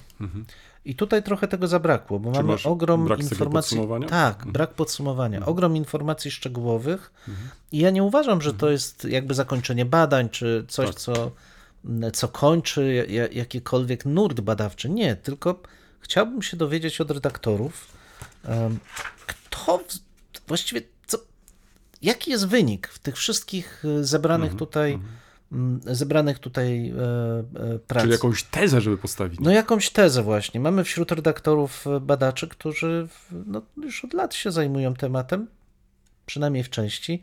[0.85, 2.45] I tutaj trochę tego zabrakło, bo Mhm.
[2.59, 3.77] Czy mamy ogrom brak informacji.
[3.77, 4.09] podsumowania?
[4.09, 4.53] Tak, Mhm.
[4.53, 7.13] brak podsumowania, ogrom informacji szczegółowych.
[7.73, 10.95] I ja nie uważam, że to jest jakby zakończenie badań, czy coś, Tak.
[11.01, 11.31] co,
[11.85, 14.91] mm, co kończy ja- jakikolwiek nurt badawczy.
[14.91, 15.61] Nie, tylko
[16.01, 17.87] chciałbym się dowiedzieć od redaktorów,
[19.27, 19.81] kto
[20.49, 21.19] właściwie, co,
[22.03, 25.07] jaki jest wynik w tych wszystkich e, zebranych Mhm, tutaj, mm,
[25.87, 26.95] zebranych tutaj e,
[27.75, 28.03] e, prac.
[28.03, 29.41] Czyli jakąś tezę, żeby postawić.
[29.41, 30.61] No jakąś tezę właśnie.
[30.61, 33.09] Mamy wśród redaktorów e, badaczy, którzy
[33.47, 35.47] no, już od lat się zajmują tematem,
[36.27, 37.23] przynajmniej w części.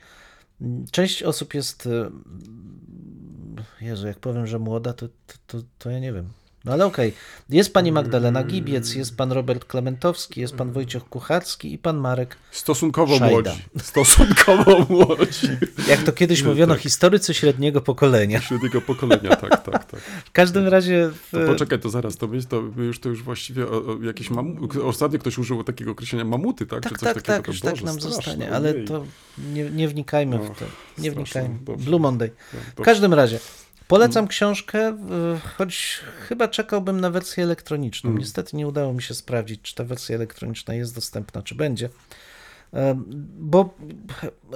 [0.91, 1.89] Część osób jest,
[3.81, 6.29] Jezu, jak powiem, że młoda, to, to, to, to ja nie wiem.
[6.65, 7.13] No ale okej.
[7.49, 12.37] Jest pani Magdalena Gibiec, jest pan Robert Klementowski, jest pan Wojciech Kucharski i pan Marek.
[12.51, 13.29] Stosunkowo Szajda.
[13.51, 13.63] młodzi.
[13.83, 15.47] Stosunkowo młodzi.
[15.87, 18.41] Jak to kiedyś mówiono, historycy średniego pokolenia.
[18.41, 19.99] Średniego pokolenia, tak, tak, tak.
[20.25, 21.09] W każdym razie...
[21.09, 24.29] w- To poczekaj, to zaraz, to, my- to już to już właściwie o, o jakieś
[24.29, 24.67] mamu...
[24.83, 26.83] Ostatnio ktoś użył takiego określenia mamuty, tak?
[26.83, 27.35] Czy Tak, coś tak, takiego?
[27.37, 29.05] tak, To już tak nam straszne, zostanie, ale to
[29.53, 30.65] nie, nie wnikajmy w to.
[30.97, 31.59] Nie straszne, wnikajmy.
[31.65, 31.85] dobrze.
[31.85, 32.31] Blue Monday.
[32.53, 33.39] No, W każdym razie,
[33.91, 34.97] polecam książkę,
[35.57, 38.09] choć chyba czekałbym na wersję elektroniczną.
[38.09, 38.19] Mm.
[38.19, 41.89] Niestety nie udało mi się sprawdzić, czy ta wersja elektroniczna jest dostępna, czy będzie.
[43.39, 43.73] Bo,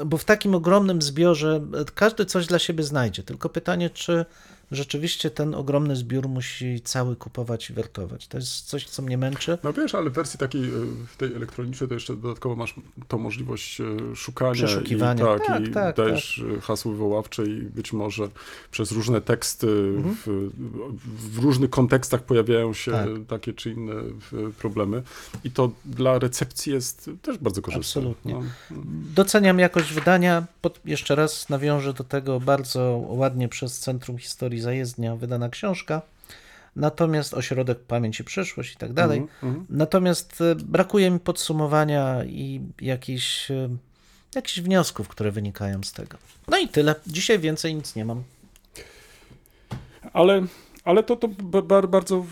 [0.05, 1.61] bo w takim ogromnym zbiorze
[1.95, 3.23] każdy coś dla siebie znajdzie.
[3.23, 4.25] Tylko pytanie, czy
[4.71, 8.27] rzeczywiście ten ogromny zbiór musi cały kupować i wertować.
[8.27, 9.57] To jest coś, co mnie męczy.
[9.63, 10.69] No wiesz, ale w wersji takiej, e,
[11.07, 12.75] w tej elektronicznej to jeszcze dodatkowo masz
[13.07, 14.53] tą możliwość e, szukania.
[14.53, 15.23] Przeszukiwania.
[15.23, 18.29] I, tak, Tak, i tak, dajesz e, hasło wywoławcze i być może
[18.71, 20.15] przez różne teksty Mhm.
[20.15, 20.51] w,
[21.33, 23.07] w różnych kontekstach pojawiają się Tak.
[23.27, 23.93] takie czy inne
[24.59, 25.03] problemy.
[25.43, 28.01] I to dla recepcji jest też bardzo korzystne.
[28.01, 28.33] Absolutnie.
[28.33, 28.41] No.
[29.15, 30.45] Doceniam jakość wydania.
[30.61, 36.01] Pod, jeszcze raz nawiążę do tego bardzo ładnie przez Centrum Historii Zajezdnia wydana książka.
[36.75, 39.19] Natomiast Ośrodek Pamięć i Przyszłość i tak dalej.
[39.19, 39.65] Mhm, mhm.
[39.69, 43.69] Natomiast e, brakuje mi podsumowania i jakichś, e,
[44.35, 46.17] jakichś wniosków, które wynikają z tego.
[46.47, 46.95] No i tyle.
[47.07, 48.23] Dzisiaj więcej nic nie mam.
[50.13, 50.41] Ale,
[50.83, 52.25] ale to, to ba- ba- bardzo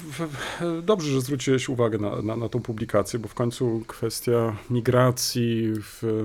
[0.83, 6.23] dobrze, że zwróciłeś uwagę na, na, na tą publikację, bo w końcu kwestia migracji, w,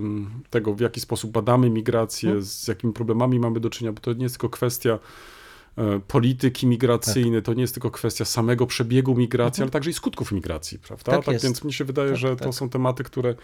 [0.50, 2.44] tego w jaki sposób badamy migrację, Mhm.
[2.46, 4.98] z jakimi problemami mamy do czynienia, bo to nie jest tylko kwestia
[6.08, 10.78] polityki migracyjnej, to nie jest tylko kwestia samego przebiegu migracji, ale także i skutków migracji,
[10.78, 11.12] prawda?
[11.12, 11.24] Mhm.
[11.24, 11.44] Tak jest.
[11.44, 12.46] więc mi się wydaje, Tak, że tak.
[12.46, 13.34] to są tematy, które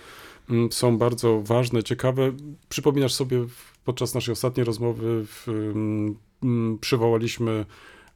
[0.51, 2.33] mm, są bardzo ważne, ciekawe.
[2.68, 3.44] Przypominasz sobie
[3.85, 7.64] podczas naszej ostatniej rozmowy w, mm, mm, przywołaliśmy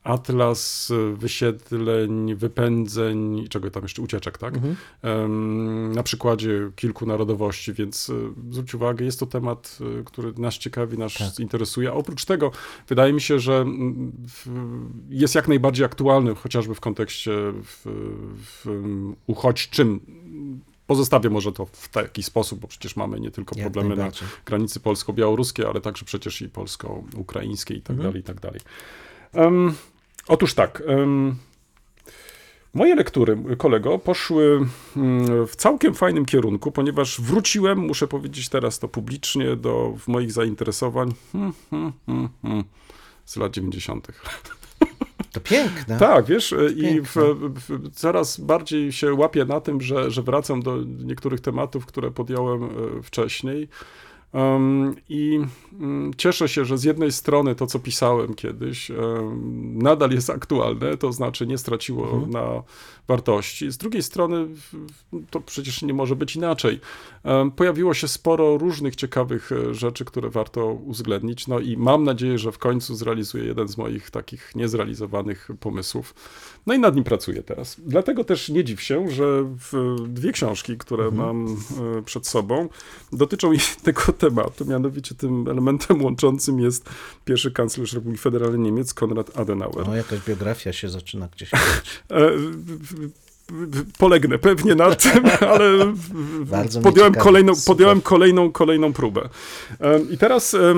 [0.04, 4.54] atlas wysiedleń, wypędzeń i czego tam jeszcze, ucieczek, tak?
[4.54, 4.76] Mhm.
[5.92, 8.14] Na przykładzie kilku narodowości, więc y,
[8.50, 11.40] zwróć uwagę, jest to temat, y, który nas ciekawi, nas Tak.
[11.40, 11.88] interesuje.
[11.88, 12.50] A oprócz tego
[12.88, 13.66] wydaje mi się, że
[15.10, 17.30] jest jak najbardziej aktualny, chociażby w kontekście
[17.64, 17.82] w,
[18.64, 18.66] w,
[19.26, 20.00] uchodźczym.
[20.86, 24.10] Pozostawię może to w taki sposób, bo przecież mamy nie tylko problemy na
[24.46, 28.08] granicy polsko-białoruskiej, ale także przecież i polsko-ukraińskiej i tak Mhm.
[28.08, 28.60] dalej, i tak dalej.
[29.34, 29.74] Em,
[30.28, 31.36] otóż tak, em,
[32.74, 38.88] Moje lektury, kolego, poszły mm, w całkiem fajnym kierunku, ponieważ wróciłem, muszę powiedzieć teraz to
[38.88, 42.64] publicznie, do moich zainteresowań hmm, hmm, hmm, hmm,
[43.24, 44.08] z lat 90.
[45.32, 45.98] To piękne.
[45.98, 47.02] Tak, wiesz, i Piękne.
[47.02, 52.10] w, w, coraz bardziej się łapię na tym, że, że wracam do niektórych tematów, które
[52.10, 52.68] podjąłem e,
[53.02, 53.68] wcześniej.
[55.08, 55.40] I
[55.80, 58.90] mm, cieszę się, że z jednej strony to, co pisałem kiedyś,
[59.74, 62.30] nadal jest aktualne, to znaczy nie straciło Mhm.
[62.30, 62.62] na
[63.08, 63.70] wartości.
[63.70, 64.46] Z drugiej strony,
[65.30, 66.80] to przecież nie może być inaczej.
[67.56, 71.46] Pojawiło się sporo różnych ciekawych e, rzeczy, które warto uwzględnić.
[71.46, 76.14] No i mam nadzieję, że w końcu zrealizuję jeden z moich takich niezrealizowanych pomysłów.
[76.66, 77.76] No i nad nim pracuję teraz.
[77.86, 79.54] Dlatego też nie dziw się, że
[80.08, 81.46] dwie książki, które mam
[81.98, 82.68] e, przed sobą,
[83.12, 86.90] dotyczą jednego tematu, mianowicie tym elementem łączącym jest
[87.24, 89.86] pierwszy kanclerz Republiki Federalnej Niemiec, Konrad Adenauer.
[89.86, 91.50] No, jakaś biografia się zaczyna gdzieś.
[92.10, 92.30] E,
[93.98, 95.94] Polegnę pewnie na tym, ale
[96.82, 99.28] podjąłem, kolejną, podjąłem kolejną, kolejną próbę.
[99.80, 100.74] Em, I teraz e,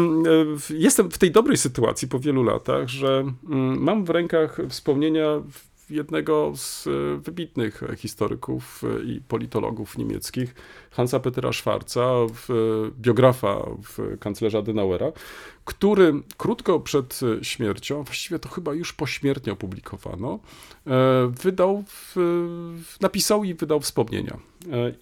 [0.71, 5.43] jestem w tej dobrej sytuacji po wielu latach, że mm, mam w rękach wspomnienia
[5.91, 10.55] jednego z e, wybitnych historyków e, i politologów niemieckich,
[10.91, 12.27] Hansa Petera Schwarza, e,
[13.01, 15.13] biografa w kanclerza Adenauera,
[15.65, 20.39] który krótko przed śmiercią, właściwie to chyba już pośmiertnie opublikowano,
[21.43, 21.85] wydał,
[23.01, 24.39] napisał i wydał wspomnienia.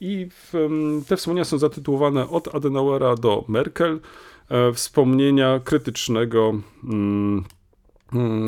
[0.01, 0.29] I
[1.09, 4.01] te wspomnienia są zatytułowane od Adenauera do Merkel,
[4.75, 6.55] wspomnienia krytycznego,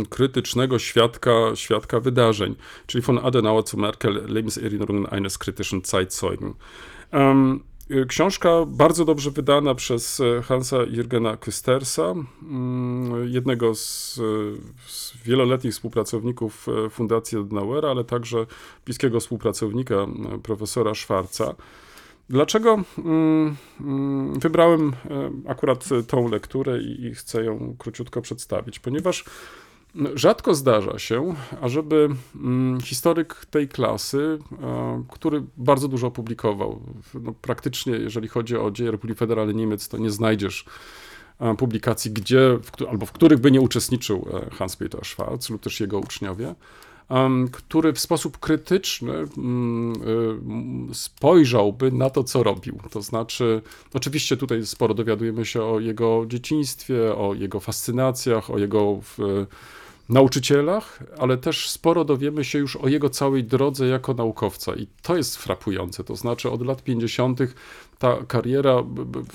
[0.08, 2.54] krytycznego świadka, świadka wydarzeń,
[2.86, 6.54] czyli von Adenauer zu Merkel Lebenserinnerungen eines kritischen Zeitzeugen.
[7.14, 14.22] Y, Książka bardzo dobrze wydana przez e, Hansa Jürgena Küstersa, mm, jednego z, e,
[14.86, 18.46] z wieloletnich współpracowników e, Fundacji Adenauera, ale także
[18.84, 20.06] bliskiego współpracownika
[20.42, 21.54] profesora Schwarza.
[22.30, 28.78] Dlaczego mm, mm, wybrałem e, akurat e, tą lekturę i, chcę ją króciutko przedstawić?
[28.78, 29.24] Ponieważ
[29.96, 32.08] mm, rzadko zdarza się, ażeby
[32.82, 36.80] historyk tej klasy, e, który bardzo dużo opublikował,
[37.14, 40.64] no, praktycznie jeżeli chodzi o dzieje Republiki Federalnej Niemiec, to nie znajdziesz
[41.58, 46.54] publikacji, gdzie, w, albo w których by nie uczestniczył Hans-Peter Schwarz lub też jego uczniowie,
[47.52, 49.92] który w sposób krytyczny mm,
[50.90, 52.78] y, spojrzałby na to, co robił.
[52.90, 53.62] To znaczy,
[53.94, 59.00] oczywiście tutaj sporo dowiadujemy się o jego dzieciństwie, o jego fascynacjach, o jego
[60.10, 65.16] nauczycielach, ale też sporo dowiemy się już o jego całej drodze jako naukowca i to
[65.16, 66.04] jest frapujące.
[66.04, 67.40] To znaczy od lat 50.
[67.98, 68.82] ta kariera,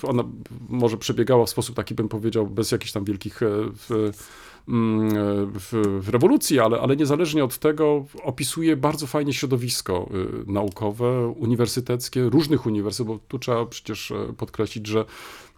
[0.03, 0.23] ona
[0.69, 3.47] może przebiegała w sposób taki, bym powiedział, bez jakichś tam wielkich e,
[4.67, 5.09] w, mm,
[5.53, 10.09] w, w rewolucji, ale, ale niezależnie od tego opisuje bardzo fajnie środowisko
[10.47, 15.05] y, naukowe, uniwersyteckie, różnych uniwersytetów, bo tu trzeba przecież e, podkreślić, że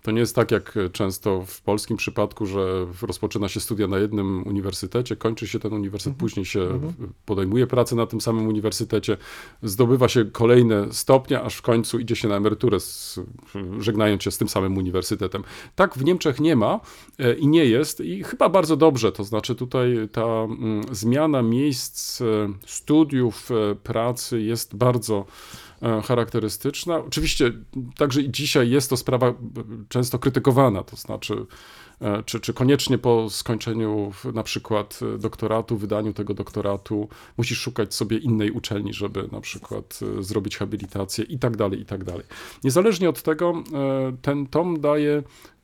[0.08, 4.48] to nie jest tak jak często w polskim przypadku, że rozpoczyna się studia na jednym
[4.48, 6.80] uniwersytecie, kończy się ten uniwersytet, później się
[7.26, 9.18] podejmuje pracę na tym samym uniwersytecie,
[9.64, 13.20] zdobywa się kolejne stopnie, aż w końcu idzie się na emeryturę, z,
[13.80, 15.44] żegnając się z tym samym uniwersytetem.
[15.76, 16.80] Tak w Niemczech nie ma
[17.20, 22.22] e, i nie jest i chyba bardzo dobrze, to znaczy tutaj ta mm, zmiana miejsc
[22.22, 22.26] e,
[22.66, 25.26] studiów, e, pracy jest bardzo
[26.04, 26.98] charakterystyczna.
[26.98, 27.52] Oczywiście
[27.98, 31.46] także i dzisiaj jest to sprawa b- często krytykowana, to znaczy
[32.02, 37.94] e, czy, czy koniecznie po skończeniu na przykład e, doktoratu, wydaniu tego doktoratu musisz szukać
[37.94, 42.24] sobie innej uczelni, żeby na przykład e, zrobić habilitację i tak dalej, i tak dalej.
[42.64, 45.24] Niezależnie od tego e, ten tom daje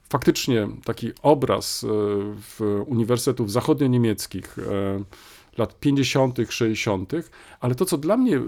[0.10, 1.88] faktycznie taki obraz e,
[2.36, 5.04] w uniwersytetów zachodnio-niemieckich e,
[5.58, 7.14] lat 50., 60.,
[7.60, 8.42] ale to, co dla mnie y,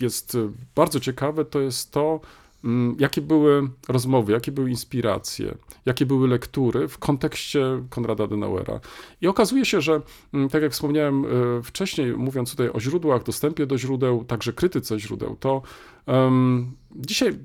[0.00, 2.20] jest y, bardzo ciekawe, to jest to,
[2.64, 5.54] mm, jakie były rozmowy, jakie były inspiracje,
[5.86, 8.80] jakie były lektury w kontekście Konrada Adenauera.
[9.20, 10.00] I okazuje się, że
[10.34, 15.00] mm, tak jak wspomniałem y, wcześniej, mówiąc tutaj o źródłach, dostępie do źródeł, także krytyce
[15.00, 15.62] źródeł, to
[16.06, 17.38] em, dzisiaj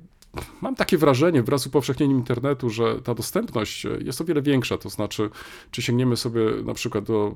[0.62, 4.78] mam takie wrażenie wraz z upowszechnieniem internetu, że ta dostępność jest o wiele większa.
[4.78, 5.30] To znaczy,
[5.72, 7.36] czy sięgniemy sobie na przykład do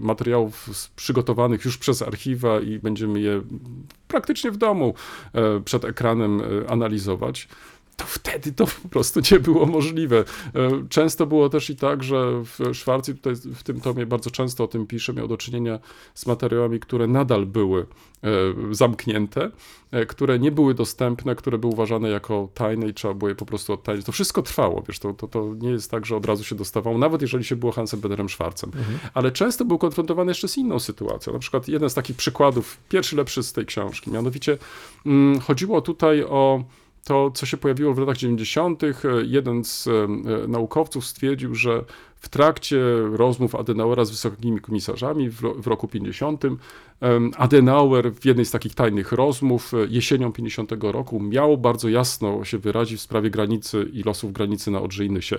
[0.00, 3.42] materiałów przygotowanych już przez archiwa i będziemy je
[4.08, 4.94] praktycznie w domu
[5.32, 7.48] e, przed ekranem e, analizować.
[7.96, 10.18] To wtedy to po prostu nie było możliwe.
[10.18, 10.24] E,
[10.88, 14.68] często było też i tak, że w Szwarcji, tutaj w tym tomie bardzo często o
[14.68, 15.78] tym pisze, miał do czynienia
[16.14, 17.86] z materiałami, które nadal były
[18.22, 18.28] e,
[18.70, 19.50] zamknięte,
[19.90, 23.46] e, które nie były dostępne, które były uważane jako tajne i trzeba było je po
[23.46, 24.06] prostu odtajnić.
[24.06, 26.98] To wszystko trwało, wiesz, to, to, to nie jest tak, że od razu się dostawało,
[26.98, 28.70] nawet jeżeli się było Hansem Bederem Schwarzem.
[28.74, 28.98] Mhm.
[29.14, 31.32] Ale często był konfrontowany jeszcze z inną sytuacją.
[31.32, 34.58] Na przykład jeden z takich przykładów, pierwszy lepszy z tej książki, mianowicie
[35.06, 36.64] mm, chodziło tutaj o
[37.04, 38.82] to, co się pojawiło w latach 90.,
[39.22, 40.08] jeden z e,
[40.48, 41.84] naukowców stwierdził, że
[42.24, 42.78] w trakcie
[43.12, 46.44] rozmów Adenauera z wysokimi komisarzami w, roku 50
[47.36, 52.58] Adenauer w jednej z takich tajnych rozmów e, jesienią 50 roku miał bardzo jasno się
[52.58, 55.36] wyrazić w sprawie granicy i losów granicy na Odrzyjnysie.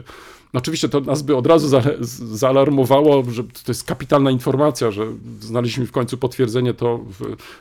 [0.54, 1.82] No oczywiście to nas by od razu
[2.36, 5.08] zaalarmowało, że to jest kapitalna informacja, że
[5.40, 7.00] znaleźliśmy w końcu potwierdzenie to,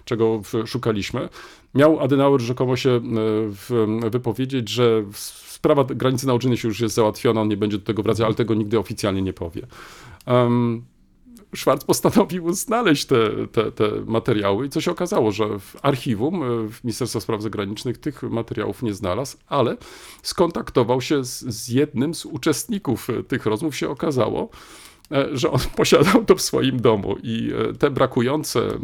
[0.04, 1.28] czego szukaliśmy.
[1.74, 5.04] Miał Adenauer rzekomo się e, wypowiedzieć, że
[5.64, 8.54] sprawa granicy na Odrzynysie już jest załatwiona, on nie będzie do tego wracał, ale tego
[8.54, 9.66] nigdy oficjalnie nie powie.
[10.26, 10.84] Um,
[11.56, 16.68] Schwarz postanowił znaleźć te, te, te, materiały i co się okazało, że w archiwum e,
[16.68, 19.76] w Ministerstwa Spraw Zagranicznych tych materiałów nie znalazł, ale
[20.22, 24.48] skontaktował się z, z jednym z uczestników e, tych rozmów, się okazało,
[25.32, 28.76] że on posiadał to w swoim domu i e, te brakujące e,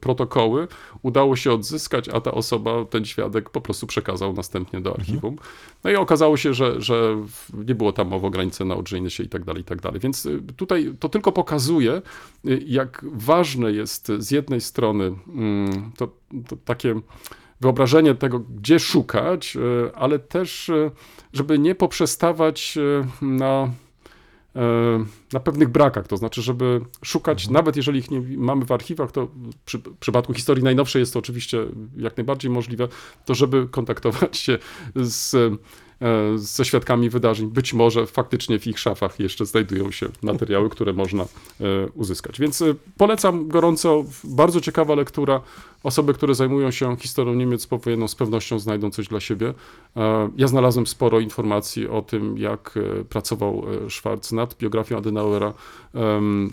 [0.00, 0.68] protokoły
[1.02, 5.36] udało się odzyskać, a ta osoba, ten świadek po prostu przekazał następnie do archiwum.
[5.84, 8.76] No i okazało się, że, że nie było tam mowy o granicy na
[9.08, 10.00] się i tak dalej, i tak dalej.
[10.00, 12.02] Więc tutaj to tylko pokazuje,
[12.66, 16.08] jak ważne jest z jednej strony mm, to,
[16.48, 17.00] to takie
[17.60, 19.56] wyobrażenie tego, gdzie szukać,
[19.94, 20.70] ale też,
[21.32, 22.78] żeby nie poprzestawać
[23.22, 23.85] na E,
[25.32, 27.54] na pewnych brakach, to znaczy, żeby szukać, mhm.
[27.54, 29.28] nawet jeżeli ich nie mamy w archiwach, to
[29.64, 32.88] przy, w przypadku historii najnowszej jest to oczywiście jak najbardziej możliwe,
[33.24, 34.58] to żeby kontaktować się
[34.94, 35.58] z
[36.02, 37.46] E, ze świadkami wydarzeń.
[37.46, 41.26] Być może faktycznie w ich szafach jeszcze znajdują się materiały, które można e,
[41.94, 42.40] uzyskać.
[42.40, 45.40] Więc e, polecam gorąco, bardzo ciekawa lektura.
[45.86, 49.54] Osoby, które zajmują się historią Niemiec powojenną z pewnością znajdą coś dla siebie.
[50.36, 52.74] Ja znalazłem sporo informacji o tym, jak
[53.08, 55.52] pracował Schwarz nad biografią Adenauera.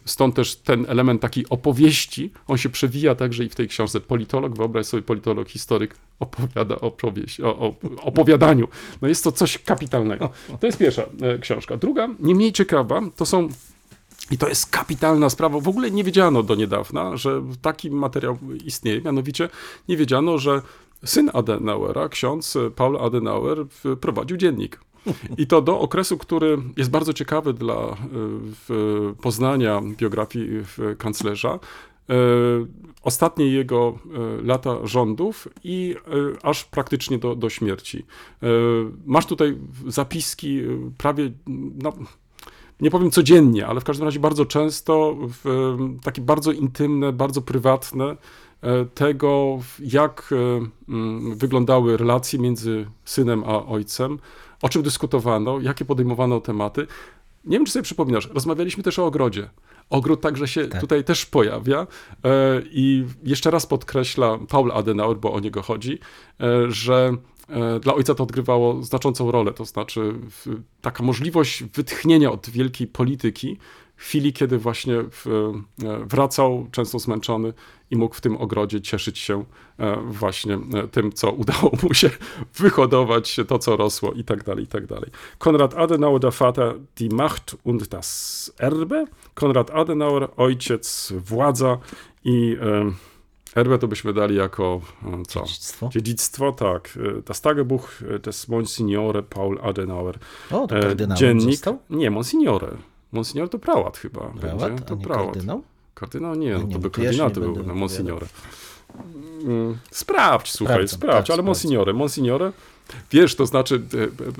[0.06, 4.00] Stąd też ten element takiej opowieści, on się przewija także i w tej książce.
[4.00, 6.96] Politolog, wyobraź sobie politolog, historyk, opowiada o,
[7.44, 8.68] o, o opowiadaniu.
[9.02, 10.30] No jest to coś kapitalnego.
[10.60, 11.78] To jest pierwsza e, książka.
[11.78, 13.50] Druga, nie mniej ciekawa, to są
[14.32, 15.60] i to jest kapitalna sprawa.
[15.60, 19.02] W ogóle nie wiedziano do niedawna, że taki materiał istnieje.
[19.02, 19.50] Mianowicie
[19.90, 20.62] nie wiedziano, że
[21.06, 23.58] syn Adenauera, ksiądz Paul Adenauer,
[24.02, 24.80] prowadził dziennik.
[25.38, 27.96] I to do okresu, który jest bardzo ciekawy dla e,
[29.22, 30.50] poznania biografii
[30.98, 31.60] kanclerza,
[32.10, 32.16] E,
[33.02, 38.06] ostatnie jego e, lata rządów i e, aż praktycznie do, do śmierci.
[39.06, 39.58] Masz tutaj
[39.88, 40.62] zapiski
[40.98, 41.32] prawie,
[41.84, 41.94] no,
[42.84, 45.18] nie powiem codziennie, ale w każdym razie bardzo często,
[46.04, 48.18] takie bardzo intymne, bardzo prywatne,
[48.96, 50.34] tego, jak
[51.36, 54.20] wyglądały relacje między synem a ojcem,
[54.62, 56.88] o czym dyskutowano, jakie podejmowano tematy.
[57.46, 59.50] Nie wiem, czy sobie przypominasz, rozmawialiśmy też o ogrodzie.
[59.90, 60.82] Ogród także się tak.
[60.82, 61.88] tutaj też pojawia
[62.24, 66.00] e, i jeszcze raz podkreśla Paul Adenauer, bo o niego chodzi,
[66.42, 67.18] e, że e,
[67.82, 70.14] dla ojca to odgrywało znaczącą rolę, to znaczy
[70.82, 73.58] taka możliwość wytchnienia od wielkiej polityki
[73.96, 74.96] w chwili, kiedy właśnie
[76.06, 77.54] wracał, często zmęczony
[77.92, 79.46] i mógł w tym ogrodzie cieszyć się
[80.08, 80.60] właśnie
[80.92, 82.10] tym, co udało mu się
[82.60, 85.12] wyhodować, to, co rosło i tak dalej, i tak dalej.
[85.38, 91.78] Konrad Adenauer, der Vater, die Macht und das Erbe, Konrad Adenauer, ojciec, władza
[92.24, 92.92] i e,
[93.56, 95.40] Erbe to byśmy dali jako e, co?
[95.40, 95.90] Dziedzictwo.
[95.90, 96.90] Dziedzictwo, tak.
[97.18, 100.20] E, das Tagebuch des Monsignore Paul Adenauer.
[100.52, 101.52] O, to kardynał Dziennik.
[101.52, 101.80] Został?
[101.90, 102.68] Nie, Monsignore.
[103.12, 104.20] Monsignor to prałat chyba.
[104.20, 104.60] Prałat?
[104.60, 104.86] Będzie.
[104.86, 105.34] To nie prałat.
[105.34, 105.64] Kardynał?
[105.94, 108.28] Kardynał nie, no, nie to by to ja kardynał nie to był, będę no, Monsignore.
[109.44, 112.52] Mm, sprawdź, słuchaj, Sprawdzam, sprawdź, tak, ale Monsignore, Monsignore,
[113.12, 113.82] wiesz, to znaczy,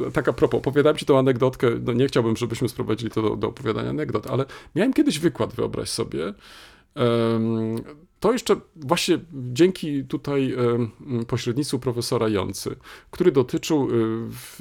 [0.08, 3.36] e, tak a propos, opowiadałem ci tą anegdotkę, no nie chciałbym, żebyśmy sprowadzili to do,
[3.36, 4.46] do opowiadania anegdot, ale
[4.76, 6.34] miałem kiedyś wykład, wyobraź sobie,
[8.20, 10.56] to jeszcze właśnie dzięki tutaj
[11.28, 12.76] pośrednictwu profesora Jący,
[13.12, 13.90] który dotyczył y,
[14.30, 14.60] w,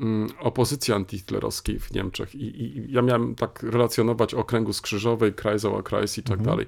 [0.00, 5.84] Mm, opozycji antyhitlerowskiej w Niemczech I, I, ja miałem tak relacjonować o kręgu skrzyżowej, Kreisauer
[5.84, 6.50] Kreis i tak mhm.
[6.50, 6.66] dalej.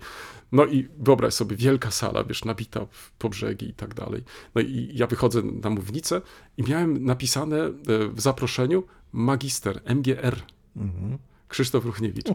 [0.52, 2.86] No i wyobraź sobie, wielka sala, wiesz, nabita
[3.18, 4.22] po brzegi i tak dalej.
[4.54, 6.20] No i ja wychodzę na mównicę
[6.56, 7.72] i miałem napisane e,
[8.08, 10.42] w zaproszeniu magister, MGR.
[10.76, 11.18] Mhm.
[11.50, 12.26] Krzysztof Ruchniewicz.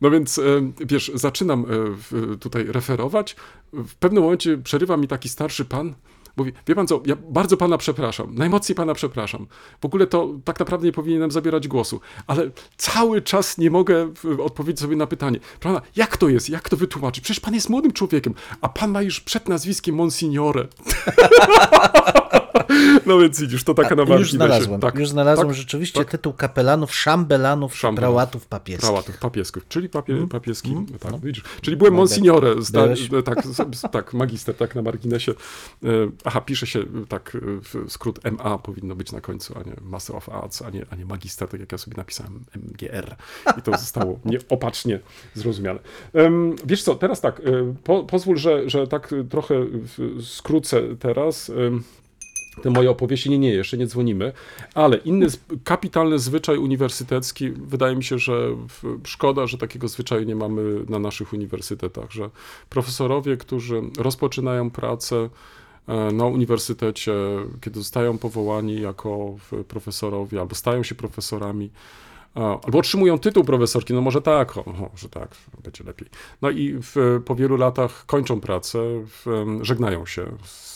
[0.00, 0.42] No więc, e,
[0.80, 1.66] wiesz, zaczynam
[2.32, 3.36] e, tutaj referować.
[3.72, 5.94] W pewnym momencie przerywa mi taki starszy pan,
[6.36, 9.46] mówi, wie pan co, ja bardzo pana przepraszam, najmocniej pana przepraszam.
[9.80, 14.12] W ogóle to tak naprawdę nie powinienem zabierać głosu, ale cały czas nie mogę
[14.44, 17.24] odpowiedzieć sobie na pytanie, prawda, jak to jest, jak to wytłumaczyć?
[17.24, 20.66] Przecież pan jest młodym człowiekiem, a pan ma już przed nazwiskiem Monsignore.
[23.06, 26.10] no więc widzisz, to taka na Już znalazłem, Tak, już znalazłem tak, rzeczywiście tak.
[26.10, 28.14] tytuł kapelanów, szambelanów, Szambelanów.
[28.14, 28.80] prałatów papieskich.
[28.88, 31.18] Prałatów papieskich, czyli papie, papieski, tak, no.
[31.18, 31.44] widzisz.
[31.60, 33.08] Czyli byłem monsignore, Byłeś.
[33.24, 33.38] tak,
[33.92, 35.32] tak, magister, tak, na marginesie.
[35.84, 35.86] E,
[36.24, 40.16] Aha, pisze się tak, e, w- skrót MA powinno być na końcu, a nie Master
[40.16, 43.16] of Arts, a nie, a nie magister, tak jak ja sobie napisałem, MGR.
[43.58, 45.00] I to zostało nieopatrznie
[45.34, 45.80] zrozumiane.
[46.66, 49.54] Wiesz co, teraz tak, e, po, pozwól, że, że tak e, trochę
[50.22, 51.52] skrócę teraz.
[52.62, 53.30] Te moje opowieści.
[53.30, 54.32] Nie, nie, jeszcze nie dzwonimy.
[54.74, 55.26] Ale inny
[55.64, 58.56] kapitalny zwyczaj uniwersytecki, wydaje mi się, że
[59.04, 62.30] szkoda, że takiego zwyczaju nie mamy na naszych uniwersytetach, że
[62.70, 65.28] profesorowie, którzy rozpoczynają pracę
[65.88, 67.12] e, na uniwersytecie,
[67.60, 69.36] kiedy zostają powołani jako
[69.68, 71.70] profesorowie albo stają się profesorami,
[72.34, 75.28] Albo otrzymują tytuł profesorki, no może tak, o, o, że tak,
[75.64, 76.08] będzie lepiej.
[76.42, 80.26] No i w, po wielu latach kończą pracę, w, żegnają się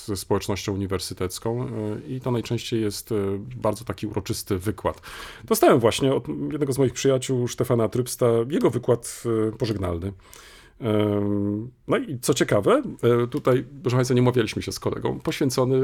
[0.05, 1.69] ze społecznością uniwersytecką e,
[2.09, 3.15] i to najczęściej jest e,
[3.57, 5.01] bardzo taki uroczysty wykład.
[5.45, 10.13] Dostałem właśnie od jednego z moich przyjaciół, Stefana Trypsta, jego wykład e, pożegnalny.
[11.89, 15.81] No i co ciekawe, e, tutaj, proszę Państwa, nie umawialiśmy się z kolegą, poświęcony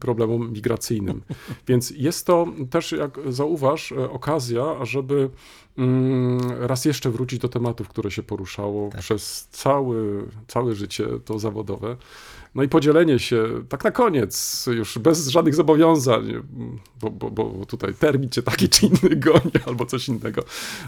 [0.00, 1.22] problemom migracyjnym.
[1.68, 5.30] Więc jest to też, jak zauważ, e, okazja, żeby
[5.78, 11.96] mm, raz jeszcze wrócić do tematów, które się poruszało przez cały, całe życie to zawodowe.
[12.54, 16.32] No i podzielenie się, tak na koniec, już bez żadnych zobowiązań,
[17.00, 20.42] bo, bo, bo tutaj termin cię taki czy inny goni, albo coś innego,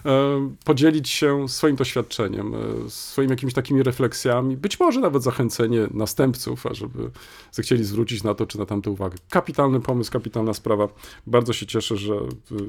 [0.05, 6.67] e, podzielić się swoim doświadczeniem, e, swoimi jakimiś takimi refleksjami, być może nawet zachęcenie następców,
[6.67, 7.11] ażeby
[7.53, 9.17] zechcieli zwrócić na to czy na tamte uwagę.
[9.31, 10.89] Kapitalny pomysł, kapitalna sprawa.
[11.27, 12.15] Bardzo się cieszę, że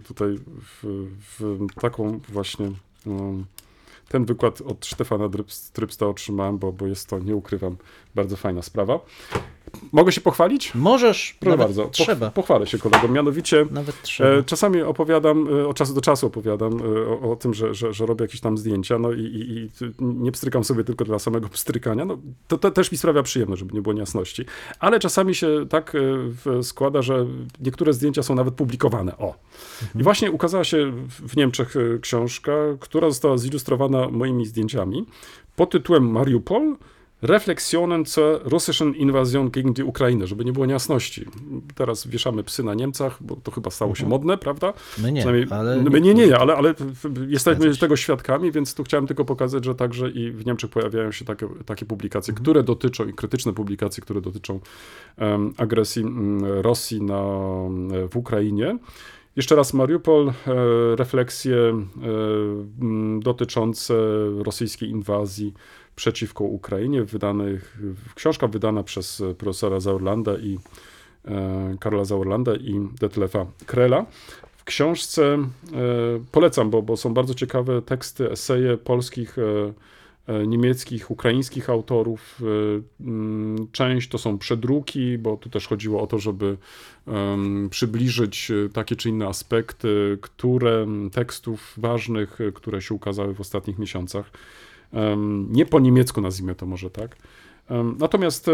[0.08, 0.38] tutaj
[0.84, 1.08] w,
[1.40, 2.72] w taką właśnie
[3.06, 3.46] um,
[4.12, 5.30] ten wykład od Stefana
[5.74, 7.78] Trypsta otrzymałem, bo, bo jest to, nie ukrywam,
[8.16, 9.00] bardzo fajna sprawa.
[9.92, 10.76] Mogę się pochwalić?
[10.76, 11.84] Możesz, Proszę bardzo.
[11.86, 12.32] Poch- trzeba.
[12.32, 13.08] Pochwalę się kolego.
[13.08, 14.30] Mianowicie Nawet trzeba.
[14.30, 17.94] E, Czasami opowiadam, e, od czasu do czasu opowiadam e, o, o tym, że, że,
[17.94, 21.50] że robię jakieś tam zdjęcia, no i, i, i nie pstrykam sobie tylko dla samego
[21.50, 22.06] pstrykania.
[22.06, 22.18] No,
[22.48, 24.46] to, to też mi sprawia przyjemność, żeby nie było niejasności.
[24.80, 25.94] Ale czasami się tak
[26.60, 27.26] e, składa, że
[27.62, 29.18] niektóre zdjęcia są nawet publikowane.
[29.18, 29.36] O.
[29.96, 35.06] I właśnie ukazała się w- w Niemczech e, książka, która została zilustrowana moimi zdjęciami
[35.56, 36.76] pod tytułem Mariupol.
[37.22, 41.26] Refleksionen zur russischen Invasion gegen die Ukraine, żeby nie było niejasności.
[41.76, 44.74] Teraz wieszamy psy na Niemcach, bo to chyba stało się modne, prawda?
[44.98, 45.82] My nie, ale...
[45.82, 46.74] no, my nie, nie, nie, ale, ale
[47.28, 51.26] jesteśmy tego świadkami, więc tu chciałem tylko pokazać, że także i w Niemczech pojawiają się
[51.26, 52.44] takie, takie publikacje, Mhm.
[52.44, 54.60] które dotyczą, i krytyczne publikacje, które dotyczą
[55.18, 57.24] em, agresji mm, Rosji na,
[58.12, 58.78] w Ukrainie.
[59.36, 60.34] Jeszcze raz Mariupol, e,
[60.96, 61.84] refleksje e,
[63.20, 63.94] dotyczące
[64.44, 65.54] rosyjskiej inwazji
[65.96, 67.78] przeciwko Ukrainie, wydanych,
[68.16, 70.60] książka wydana przez profesora Zaurlanda i
[71.26, 74.06] e, Karola Zaurlanda i Detlefa Krela.
[74.58, 75.48] W książce e,
[76.32, 79.74] polecam, bo, bo są bardzo ciekawe teksty, eseje polskich, e,
[80.34, 82.42] e, niemieckich, ukraińskich autorów.
[82.42, 86.58] E, mm, Część to są przedruki, bo tu też chodziło o to, żeby
[87.70, 94.32] przybliżyć e, takie czy inne aspekty, które tekstów ważnych, które się ukazały w ostatnich miesiącach.
[95.50, 97.16] Nie po niemiecku nazwijmy to może tak.
[98.00, 98.50] Natomiast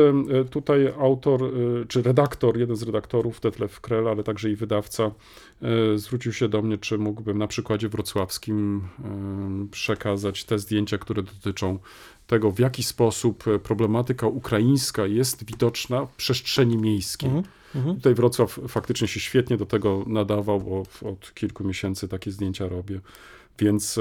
[0.52, 1.50] tutaj autor, e,
[1.88, 5.12] czy redaktor, jeden z redaktorów, Detlef Krell, ale także i wydawca,
[5.62, 8.82] e, zwrócił się do mnie, czy mógłbym na przykładzie wrocławskim
[9.72, 11.80] przekazać te zdjęcia, które dotyczą
[12.28, 17.30] tego, w jaki sposób problematyka ukraińska jest widoczna w przestrzeni miejskiej.
[17.30, 17.96] Mhm, mhm.
[17.96, 23.00] Tutaj Wrocław faktycznie się świetnie do tego nadawał, bo od kilku miesięcy takie zdjęcia robię,
[23.60, 24.00] więc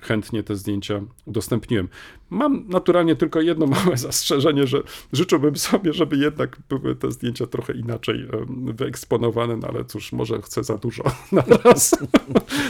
[0.00, 1.88] chętnie te zdjęcia udostępniłem.
[2.30, 4.82] Mam naturalnie tylko jedno małe zastrzeżenie, że
[5.12, 8.28] życzyłbym sobie, żeby jednak były te zdjęcia trochę inaczej
[8.74, 11.96] wyeksponowane, no ale cóż, może chcę za dużo na raz.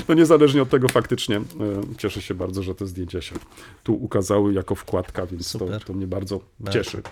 [0.09, 1.41] No niezależnie od tego faktycznie
[1.99, 3.35] cieszę się bardzo, że te zdjęcia się
[3.83, 6.41] tu ukazały jako wkładka, więc to, to mnie Bardzo.
[6.71, 7.03] cieszy.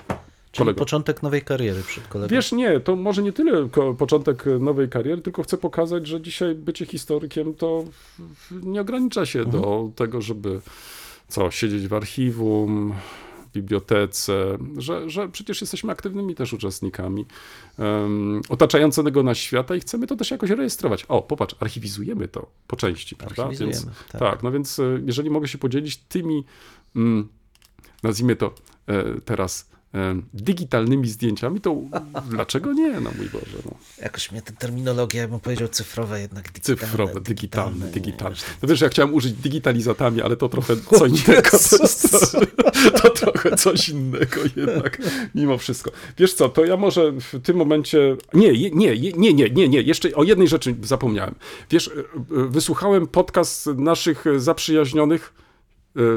[0.64, 2.34] Czyli początek nowej kariery przed kolegą.
[2.34, 6.86] Wiesz, nie, to może nie tyle początek nowej kariery, tylko chcę pokazać, że dzisiaj bycie
[6.86, 7.84] historykiem to
[8.50, 10.60] nie ogranicza się do tego, żeby
[11.28, 12.94] co, siedzieć w archiwum,
[13.46, 17.26] w bibliotece, że, że przecież jesteśmy aktywnymi też uczestnikami
[17.78, 21.04] um, otaczającego nas świata i chcemy to też jakoś rejestrować.
[21.04, 23.48] O, popatrz, archiwizujemy to po części, prawda?
[23.48, 24.20] Więc, tak.
[24.20, 26.44] tak, no więc e, jeżeli mogę się podzielić tymi,
[26.96, 27.28] mm,
[28.02, 28.54] nazwijmy to
[28.86, 29.75] e, teraz, e,
[30.34, 31.76] digitalnymi zdjęciami, to
[32.30, 33.58] dlaczego nie, no mój Boże.
[33.64, 33.70] No.
[34.02, 36.52] Jakoś mnie ta terminologia, ja bym powiedział cyfrowe jednak.
[36.52, 38.36] Digitalne, Cyfrowe, digitalne, digitalne.
[38.62, 41.50] No wiesz, ja chciałem użyć digitalizatami, ale to trochę co innego.
[41.50, 41.78] To,
[42.90, 44.98] to, to trochę coś innego jednak,
[45.34, 45.90] mimo wszystko.
[46.18, 48.16] Wiesz co, to ja może w tym momencie...
[48.34, 51.34] Nie, nie, nie, nie, nie, nie, jeszcze o jednej rzeczy zapomniałem.
[51.70, 55.32] Wiesz, e, e, wysłuchałem podcast naszych e, zaprzyjaźnionych,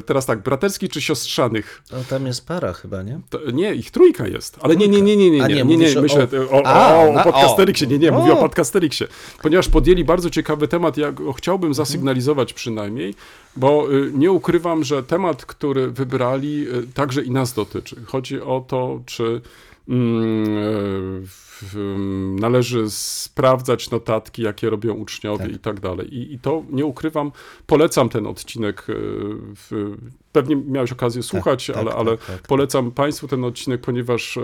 [0.06, 1.84] teraz tak, braterskich czy siostrzanych?
[1.92, 3.20] No tam jest para chyba, nie?
[3.30, 4.58] To, nie, ich trójka jest.
[4.62, 6.66] Ale nie, nie, nie, nie, nie, A nie, nie, nie, nie, o- myślę o, o,
[6.68, 9.04] A, o, o na- podcasteriksie, nie, nie, mówię o podcasteriksie.
[9.42, 13.16] Ponieważ podjęli bardzo ciekawy temat, ja go chciałbym zasygnalizować przynajmniej,
[13.56, 17.96] bo y, nie ukrywam, że temat, który wybrali, y, także i nas dotyczy.
[18.06, 19.42] Chodzi o to, czy
[19.90, 21.28] mm, ym,
[22.40, 25.56] należy sprawdzać notatki, jakie robią uczniowie Tak.
[25.56, 26.16] i tak dalej.
[26.16, 27.32] I, I to nie ukrywam,
[27.68, 28.90] polecam ten odcinek.
[28.90, 28.94] y,
[29.56, 29.96] W,
[30.32, 32.42] pewnie miałeś okazję słuchać, tak, ale, tak, ale tak.
[32.48, 34.42] polecam Państwu ten odcinek, ponieważ e,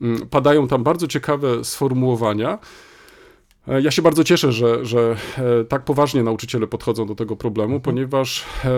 [0.00, 2.58] mm, padają tam bardzo ciekawe sformułowania.
[3.70, 7.74] E, Ja się bardzo cieszę, że, że e, tak poważnie nauczyciele podchodzą do tego problemu,
[7.74, 7.82] Mhm.
[7.82, 8.70] ponieważ e,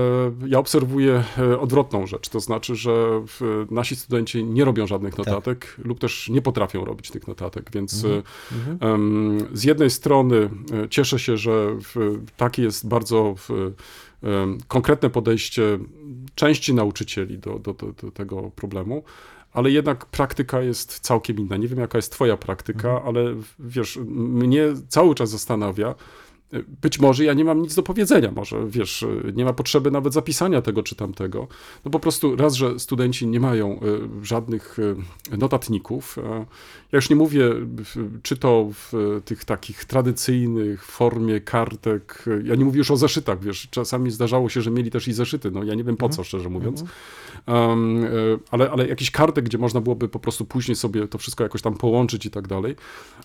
[0.47, 1.25] ja obserwuję
[1.61, 2.29] odwrotną rzecz.
[2.29, 3.23] To znaczy, że
[3.71, 5.27] nasi studenci nie robią żadnych Tak.
[5.27, 8.79] notatek lub też nie potrafią robić tych notatek, więc Mhm.
[8.81, 10.51] em, z jednej strony
[10.91, 11.77] cieszę się, że
[12.37, 13.35] takie jest bardzo
[14.69, 15.79] konkretne podejście
[16.35, 19.03] części nauczycieli do, do, do, do tego problemu,
[19.53, 21.57] ale jednak praktyka jest całkiem inna.
[21.57, 25.95] Nie wiem, jaka jest twoja praktyka, ale wiesz, mnie cały czas zastanawia,
[26.83, 30.63] być może ja nie mam nic do powiedzenia, może wiesz, nie ma potrzeby nawet zapisania
[30.63, 31.49] tego czy tamtego.
[31.85, 33.81] No po prostu raz, że studenci nie mają e,
[34.23, 34.77] żadnych
[35.33, 36.19] e, notatników.
[36.19, 36.23] e,
[36.93, 37.51] Ja już nie mówię,
[38.23, 42.25] czy to w tych takich tradycyjnych formie kartek.
[42.45, 45.51] Ja nie mówię już o zeszytach, wiesz, czasami zdarzało się, że mieli też i zeszyty.
[45.51, 46.85] No ja nie wiem po co, szczerze mówiąc.
[47.49, 47.77] E,
[48.51, 51.75] ale, ale jakiś kartek, gdzie można byłoby po prostu później sobie to wszystko jakoś tam
[51.75, 52.77] połączyć i tak dalej.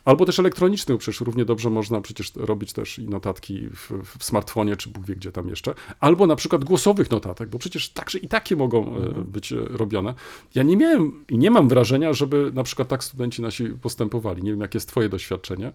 [0.05, 4.23] Albo też elektroniczny, bo przecież równie dobrze można przecież robić też i notatki w, w
[4.23, 5.73] smartfonie, czy Bóg wie gdzie tam jeszcze.
[5.99, 10.13] Albo na przykład głosowych notatek, bo przecież także i takie mogą e, być e, robione.
[10.55, 14.43] Ja nie miałem i nie mam wrażenia, żeby na przykład tak studenci nasi postępowali.
[14.43, 15.71] Nie wiem, jakie jest twoje doświadczenie,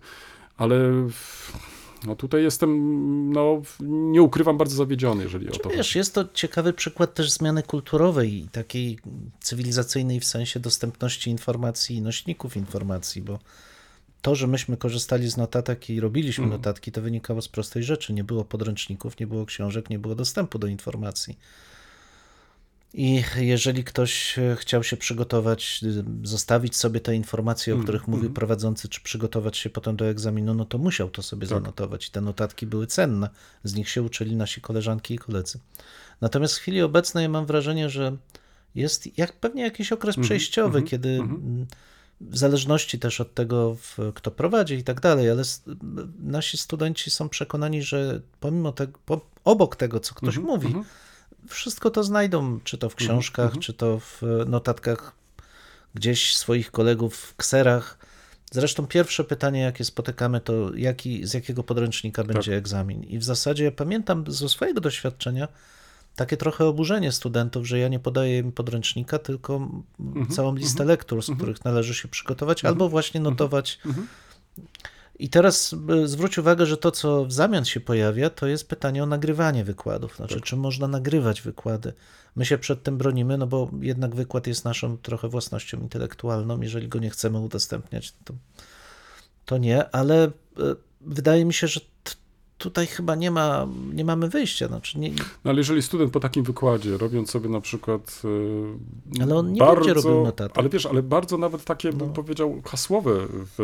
[0.57, 1.72] ale w-
[2.07, 5.99] no tutaj jestem, no nie ukrywam, bardzo zawiedziony, jeżeli o Czy to wiesz, chodzi.
[5.99, 8.99] jest to ciekawy przykład też zmiany kulturowej i takiej
[9.41, 13.39] cywilizacyjnej w sensie dostępności informacji i nośników informacji, bo
[14.23, 16.61] to, że myśmy korzystali z notatek i robiliśmy Mhm.
[16.61, 18.13] notatki, to wynikało z prostej rzeczy.
[18.13, 21.39] Nie było podręczników, nie było książek, nie było dostępu do informacji.
[22.95, 28.09] I jeżeli ktoś e, chciał się przygotować, y, zostawić sobie te informacje, o Mhm, których
[28.09, 28.35] mówił mhm.
[28.35, 31.59] prowadzący, czy przygotować się potem do egzaminu, no to musiał to sobie Tak.
[31.59, 32.09] zanotować.
[32.09, 33.29] I te notatki były cenne.
[33.65, 35.59] Z nich się uczyli nasi koleżanki i koledzy.
[36.21, 38.17] Natomiast w chwili obecnej mam wrażenie, że
[38.75, 41.31] jest jak pewnie jakiś okres Mhm, przejściowy, mhm, kiedy mhm.
[41.35, 41.67] mm,
[42.21, 43.77] w zależności też od tego,
[44.15, 45.43] kto prowadzi i tak dalej, ale
[46.23, 50.75] nasi studenci są przekonani, że pomimo tego, po, obok tego, co ktoś Mhm, mówi.
[51.49, 53.63] Wszystko to znajdą, czy to w książkach, mhm.
[53.63, 55.13] czy to w e, notatkach
[55.95, 57.99] gdzieś swoich kolegów w kserach.
[58.53, 62.33] Zresztą pierwsze pytanie, jakie spotykamy, to jaki, z jakiego podręcznika Tak.
[62.33, 63.03] będzie egzamin.
[63.05, 65.49] I w zasadzie ja pamiętam ze swojego doświadczenia
[66.17, 70.85] takie trochę oburzenie studentów, że ja nie podaję im podręcznika, tylko m- Mhm, całą listę
[70.85, 73.33] lektur, z których należy się przygotować, albo właśnie Mhm.
[73.35, 73.79] notować.
[75.23, 79.03] I teraz e, zwróć uwagę, że to, co w zamian się pojawia, to jest pytanie
[79.03, 80.17] o nagrywanie wykładów.
[80.17, 80.45] Znaczy, Tak.
[80.45, 81.93] czy można nagrywać wykłady?
[82.37, 86.61] My się przed tym bronimy, no bo jednak wykład jest naszą trochę własnością intelektualną.
[86.61, 88.35] Jeżeli go nie chcemy udostępniać, to,
[89.45, 90.31] to nie, ale e,
[91.01, 91.81] wydaje mi się, że
[92.63, 94.69] tutaj chyba nie, ma, nie mamy wyjścia.
[94.69, 95.11] Znaczy, nie,
[95.45, 98.23] No ale jeżeli student po takim wykładzie, robiąc sobie na przykład.
[99.19, 100.59] e, Ale on nie bardzo, będzie robił notatek.
[100.59, 101.97] Ale wiesz, ale bardzo nawet takie, No.
[101.97, 103.55] bym powiedział, hasłowe w,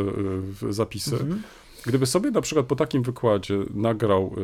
[0.63, 1.13] w zapisy.
[1.17, 1.43] Mhm.
[1.87, 4.35] Gdyby sobie na przykład po takim wykładzie nagrał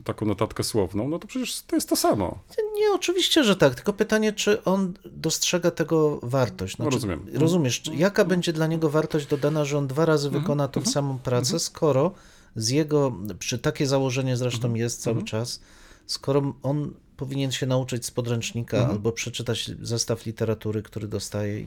[0.00, 2.38] e, taką notatkę słowną, no to przecież to jest to samo.
[2.78, 3.74] Nie, oczywiście, że tak.
[3.74, 6.78] Tylko pytanie, czy on dostrzega tego wartość.
[6.78, 7.20] No, Znaczy, rozumiem.
[7.34, 11.18] Rozumiesz, jaka będzie dla niego wartość dodana, że on dwa razy Mhm, wykona tą samą
[11.18, 12.10] pracę, skoro
[12.56, 15.60] z jego, przy takie założenie zresztą Mhm, jest cały czas,
[16.06, 18.96] skoro on powinien się nauczyć z podręcznika Mhm.
[18.96, 21.66] albo przeczytać zestaw literatury, który dostaje.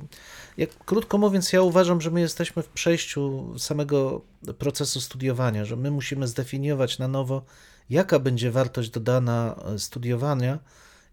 [0.57, 4.21] Jak, krótko mówiąc, ja uważam, że my jesteśmy w przejściu samego
[4.57, 7.41] procesu studiowania, że my musimy zdefiniować na nowo,
[7.89, 10.59] jaka będzie wartość dodana e, studiowania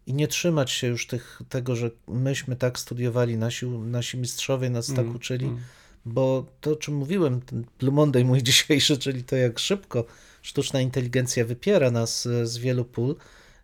[0.06, 4.86] i nie trzymać się już tych, tego, że myśmy tak studiowali, nasi, nasi mistrzowie nas
[4.86, 5.60] tak Mm, uczyli, mm.
[6.04, 10.04] Bo to, o czym mówiłem, ten Blue Monday mój dzisiejszy, czyli to jak szybko
[10.42, 13.16] sztuczna inteligencja wypiera nas e, z wielu pól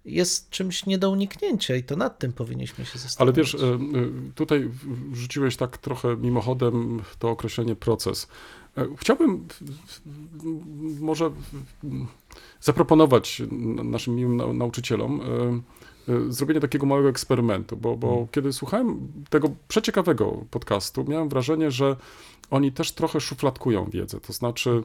[0.05, 3.37] jest czymś nie do uniknięcia i to nad tym powinniśmy się Ale zastanowić.
[3.37, 3.79] wiesz, e, e,
[4.35, 4.71] tutaj
[5.11, 8.29] wrzuciłeś tak trochę mimochodem to określenie proces.
[8.99, 9.49] Chciałbym
[11.01, 11.31] może
[12.61, 13.43] zaproponować
[13.85, 15.25] naszym miłym nau- nauczycielom e,
[16.13, 21.97] e, zrobienie takiego małego eksperymentu, bo, bo kiedy słuchałem tego przeciekawego podcastu, miałem wrażenie, że
[22.51, 24.21] oni też trochę szufladkują wiedzę.
[24.21, 24.83] To znaczy,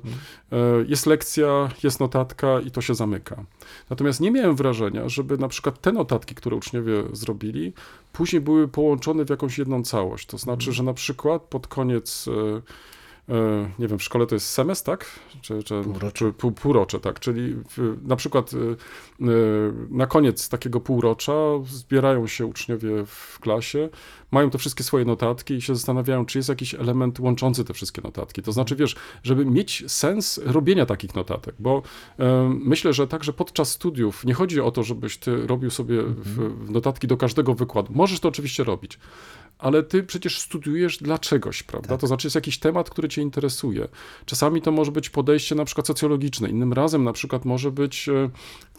[0.52, 0.58] e,
[0.88, 3.44] jest lekcja, jest notatka i to się zamyka.
[3.90, 7.74] Natomiast nie miałem wrażenia, żeby na przykład te notatki, które uczniowie zrobili,
[8.14, 10.26] później były połączone w jakąś jedną całość.
[10.28, 12.30] To znaczy, że na przykład pod koniec.
[13.30, 15.06] E, Nie wiem, w szkole to jest semestr, tak?
[15.42, 16.12] Czy, czy, Półrocze.
[16.12, 17.20] czy pół, półrocze, tak.
[17.20, 18.76] Czyli w, na przykład e, e,
[19.90, 21.34] na koniec takiego półrocza
[21.66, 23.90] zbierają się uczniowie w klasie,
[24.32, 28.02] mają te wszystkie swoje notatki i się zastanawiają, czy jest jakiś element łączący te wszystkie
[28.02, 28.42] notatki.
[28.42, 31.82] To znaczy, wiesz, żeby mieć sens robienia takich notatek, bo
[32.20, 36.70] e, myślę, że także podczas studiów nie chodzi o to, żebyś ty robił sobie w
[36.72, 37.94] notatki do każdego wykładu.
[37.96, 39.00] Możesz to oczywiście robić,
[39.62, 41.98] ale ty przecież studiujesz dla czegoś, prawda?
[41.98, 43.88] To znaczy jest jakiś temat, który cię interesuje.
[44.26, 48.30] Czasami to może być podejście na przykład socjologiczne, innym razem na przykład może być e,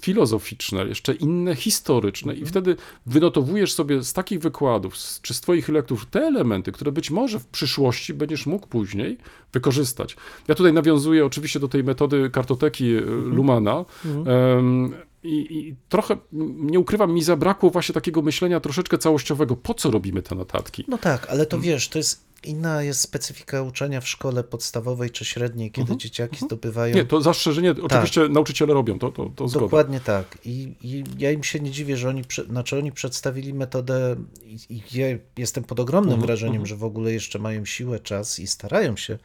[0.00, 2.76] filozoficzne, jeszcze inne historyczne i wtedy
[3.06, 7.46] wynotowujesz sobie z takich wykładów, czy z twoich lektur te elementy, które być może w
[7.46, 9.18] przyszłości będziesz mógł później
[9.52, 10.16] wykorzystać.
[10.48, 13.84] Ja tutaj nawiązuję oczywiście do tej metody kartoteki e, Lumana,
[14.26, 16.16] Em, i, I trochę,
[16.56, 19.56] nie ukrywam, mi zabrakło właśnie takiego myślenia troszeczkę całościowego.
[19.56, 20.84] Po co robimy te notatki?
[20.88, 21.46] No tak, ale Mm.
[21.46, 26.36] to wiesz, to jest inna jest specyfika uczenia w szkole podstawowej czy średniej, kiedy dzieciaki
[26.36, 26.86] zdobywają.
[26.88, 27.04] Mhm.
[27.04, 29.66] Nie, to zastrzeżenie oczywiście nauczyciele robią, to, to, to zgoda.
[29.66, 30.38] Dokładnie tak.
[30.44, 34.98] I, I ja im się nie dziwię, że oni, znaczy oni przedstawili metodę i, i
[34.98, 35.06] ja
[35.38, 39.18] jestem pod ogromnym Mhm, wrażeniem, że w ogóle jeszcze mają siłę, czas i starają się.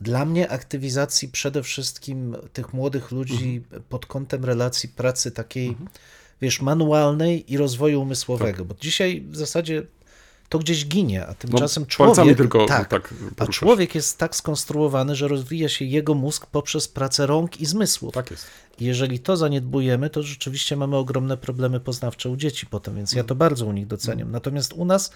[0.00, 3.82] Dla mnie aktywizacji przede wszystkim tych młodych ludzi Mhm.
[3.88, 5.76] pod kątem relacji pracy takiej,
[6.42, 8.66] wiesz, manualnej i rozwoju umysłowego, Tak.
[8.66, 9.82] bo dzisiaj w zasadzie
[10.48, 12.36] to gdzieś ginie, a No, tymczasem palcami człowiek...
[12.38, 17.26] tylko tak, tak a człowiek jest tak skonstruowany, że rozwija się jego mózg poprzez pracę
[17.26, 18.14] rąk i zmysłów.
[18.14, 18.46] Tak jest.
[18.78, 23.24] I jeżeli to zaniedbujemy, to rzeczywiście mamy ogromne problemy poznawcze u dzieci potem, więc ja
[23.24, 24.30] to bardzo u nich doceniam.
[24.30, 25.10] Natomiast u nas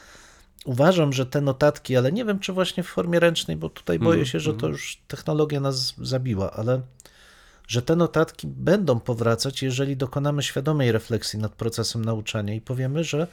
[0.65, 4.27] uważam, że te notatki, ale nie wiem, czy właśnie w formie ręcznej, bo tutaj boję
[4.27, 6.81] się, że to już technologia nas zabiła, ale
[7.69, 13.27] że te notatki będą powracać, jeżeli dokonamy świadomej refleksji nad procesem nauczania i powiemy, że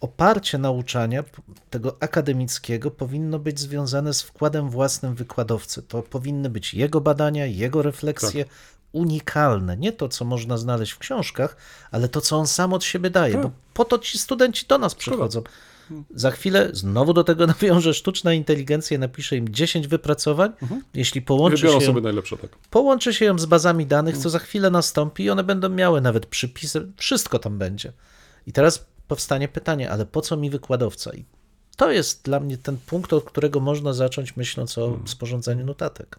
[0.00, 1.24] oparcie nauczania
[1.70, 5.82] tego akademickiego powinno być związane z wkładem własnym wykładowcy.
[5.82, 8.44] To powinny być jego badania, jego refleksje
[8.92, 9.76] unikalne.
[9.76, 11.56] Nie to, co można znaleźć w książkach,
[11.90, 14.94] ale to, co on sam od siebie daje, bo po to ci studenci do nas
[14.94, 15.42] przychodzą.
[16.14, 20.52] Za chwilę znowu do tego nawiąże sztuczna inteligencja, napisze im 10 wypracowań.
[20.94, 22.50] Jeśli połączy Wybiorą się, sobie najlepsze, tak.
[22.70, 26.26] połączy się ją z bazami danych, co za chwilę nastąpi i one będą miały nawet
[26.26, 27.92] przypisy, wszystko tam będzie.
[28.46, 31.10] I teraz powstanie pytanie, ale po co mi wykładowca?
[31.14, 31.24] I
[31.80, 36.18] to jest dla mnie ten punkt, od którego można zacząć myśląc o sporządzeniu notatek.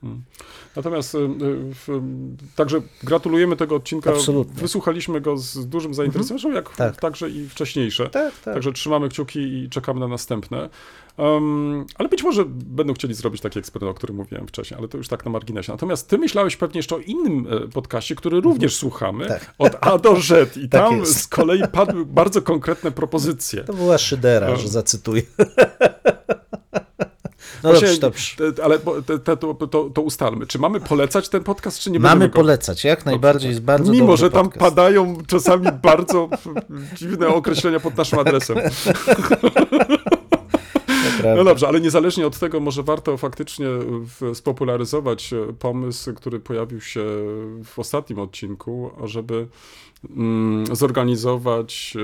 [0.75, 2.01] Natomiast y, y,
[2.55, 4.11] także gratulujemy tego odcinka.
[4.11, 4.61] Absolutnie.
[4.61, 6.99] Wysłuchaliśmy go z dużym zainteresowaniem, jak Tak.
[6.99, 8.09] także i wcześniejsze.
[8.09, 8.53] Tak, tak.
[8.53, 10.69] Także trzymamy kciuki i czekamy na następne.
[11.17, 14.97] Um, ale być może będą chcieli zrobić taki eksperyment, o którym mówiłem wcześniej, ale to
[14.97, 15.71] już tak na marginesie.
[15.71, 19.53] Natomiast ty myślałeś pewnie jeszcze o innym e, podcaście, który również słuchamy, Tak.
[19.57, 20.57] od A do Z.
[20.57, 21.21] I Tak tam jest.
[21.21, 23.63] z kolei padły bardzo konkretne propozycje.
[23.63, 25.21] To była szydera, że zacytuję.
[27.63, 28.63] No Właśnie, dobrze, dobrze.
[28.63, 30.47] ale te, te, to, to, to ustalmy.
[30.47, 32.35] Czy mamy polecać ten podcast, czy nie Mamy go...
[32.35, 34.59] polecać, jak najbardziej jest bardzo Mimo, że tam podcast.
[34.75, 36.29] padają czasami bardzo
[36.95, 38.57] dziwne określenia pod naszym adresem.
[41.37, 43.65] No dobrze, ale niezależnie od tego, może warto faktycznie
[44.19, 47.03] w, spopularyzować e, pomysł, który pojawił się
[47.63, 49.47] w ostatnim odcinku, żeby
[50.09, 51.99] mm, zorganizować e,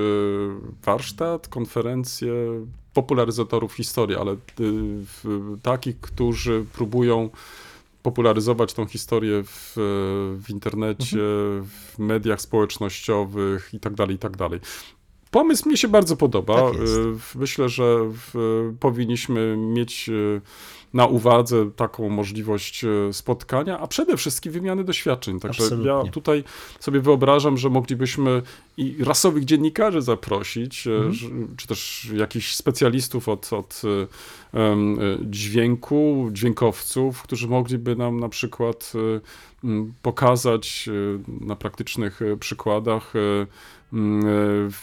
[0.86, 2.34] warsztat, konferencję
[2.94, 4.36] popularyzatorów historii, ale
[5.64, 7.30] takich, którzy próbują
[8.04, 9.74] popularyzować tą historię w,
[10.46, 14.60] w internecie, w mediach społecznościowych i tak dalej, i tak dalej.
[15.32, 16.72] Pomysł mi się bardzo podoba.
[16.72, 16.82] Tak.
[16.82, 18.12] Y, Myślę, że
[18.80, 20.42] powinniśmy mieć y,
[20.94, 25.40] na uwadze taką możliwość y, spotkania, a przede wszystkim wymiany doświadczeń.
[25.40, 26.12] Także ja Absolutnie.
[26.12, 26.44] tutaj
[26.80, 28.42] sobie wyobrażam, że moglibyśmy
[28.78, 31.56] i rasowych dziennikarzy zaprosić, Mhm.
[31.58, 33.82] czy też jakichś specjalistów od, od
[35.22, 38.94] dźwięku, dźwiękowców, którzy mogliby nam na przykład
[40.02, 40.90] pokazać
[41.28, 43.14] na praktycznych przykładach,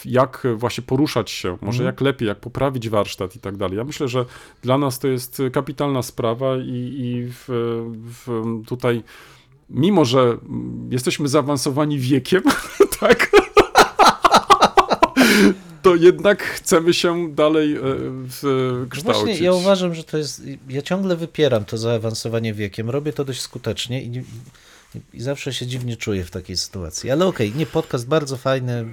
[0.04, 1.86] jak właśnie poruszać się, może Mhm.
[1.86, 3.76] jak lepiej, jak poprawić warsztat i tak dalej.
[3.78, 4.24] Ja myślę, że
[4.62, 7.44] dla nas to jest kapitalna sprawa i, i w,
[8.24, 9.02] w tutaj,
[9.70, 10.36] mimo że
[10.90, 12.42] jesteśmy zaawansowani wiekiem,
[13.00, 13.30] tak,
[15.82, 17.80] to jednak chcemy się dalej e,
[18.90, 19.04] kształcić.
[19.04, 20.42] Właśnie ja uważam, że to jest.
[20.68, 22.90] Ja ciągle wypieram to zaawansowanie wiekiem.
[22.90, 24.22] Robię to dość skutecznie i,
[25.14, 27.10] i zawsze się dziwnie czuję w takiej sytuacji.
[27.10, 28.84] Ale okej, nie podcast bardzo fajny.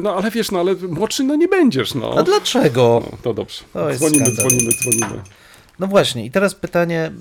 [0.00, 2.14] No ale wiesz, no ale młodszy no nie będziesz, no.
[2.18, 3.02] A dlaczego?
[3.12, 3.64] No, to dobrze.
[3.72, 4.46] To dzwonimy, skandal.
[4.46, 5.22] dzwonimy, dzwonimy.
[5.80, 7.12] No właśnie, i teraz pytanie,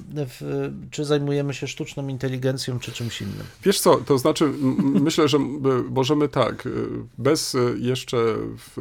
[0.91, 3.43] czy zajmujemy się sztuczną inteligencją, czy czymś innym?
[3.63, 5.39] Wiesz co, to znaczy myślę, że
[5.89, 8.17] możemy tak, y, bez y, jeszcze
[8.57, 8.77] w,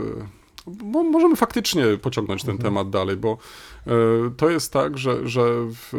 [0.85, 3.39] bo możemy faktycznie pociągnąć ten temat dalej, bo
[3.87, 3.91] y,
[4.37, 5.43] to jest tak, że, że
[5.75, 5.93] w,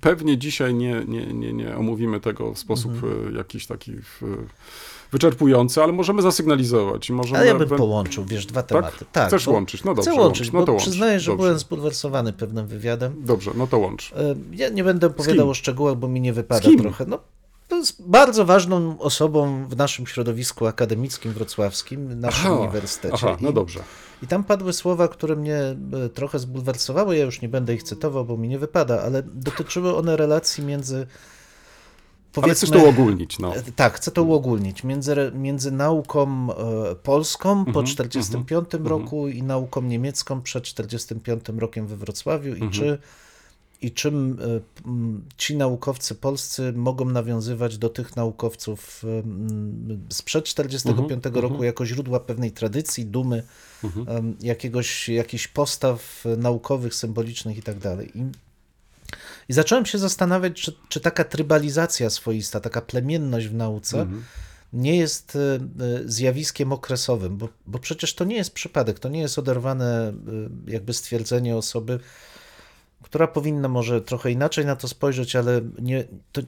[0.00, 2.92] pewnie dzisiaj nie, nie, nie, nie omówimy tego w sposób
[3.30, 4.22] y, jakiś taki w,
[5.12, 7.08] wyczerpujący, ale możemy zasygnalizować.
[7.08, 9.04] i Możemy Ale ja bym połączył, wiesz, dwa tematy.
[9.12, 9.84] Tak, Chcesz bo łączyć?
[9.84, 10.52] No dobrze, Chcę łączyć, łącz.
[10.52, 10.82] No to łącz.
[10.82, 11.42] przyznaję, że Dobrze.
[11.44, 13.12] byłem zbulwersowany pewnym wywiadem.
[13.18, 14.12] Dobrze, no to łącz.
[14.12, 17.04] E, Ja nie będę opowiadał o szczegółach, bo mi nie wypada trochę.
[17.08, 17.18] No,
[17.82, 23.14] jest bardzo ważną osobą w naszym środowisku akademickim wrocławskim, naszym uniwersytecie.
[23.14, 23.80] aha, no I- dobrze.
[24.22, 25.76] I tam padły słowa, które mnie e,
[26.14, 27.16] trochę zbulwersowały.
[27.16, 30.96] Ja już nie będę ich cytował, bo mi nie wypada, ale dotyczyły one relacji między.
[30.96, 31.06] Ale
[32.42, 33.54] Powiedzmy, chcesz to uogólnić, no.
[33.56, 34.84] E, Tak, chcę to uogólnić.
[34.84, 41.86] Między, między nauką e, polską Mhm, po 1945 roku i nauką niemiecką przed 1945 rokiem
[41.86, 42.70] we Wrocławiu Mhm.
[42.70, 42.98] i czy
[43.82, 44.60] i czym e,
[45.36, 49.22] ci naukowcy polscy mogą nawiązywać do tych naukowców e,
[50.08, 53.42] sprzed 1945 Mhm, roku jako źródła pewnej tradycji, dumy,
[54.06, 58.10] em, jakiegoś, jakichś postaw naukowych, symbolicznych i tak dalej.
[58.18, 58.24] I
[59.48, 64.24] i zacząłem się zastanawiać, czy, czy taka trybalizacja swoista, taka plemienność w nauce Mhm.
[64.72, 65.58] nie jest e,
[66.04, 70.12] zjawiskiem okresowym, bo, bo przecież to nie jest przypadek, to nie jest oderwane
[70.66, 72.00] jakby stwierdzenie osoby,
[73.02, 76.42] która powinna może trochę inaczej na to spojrzeć, ale nie, to,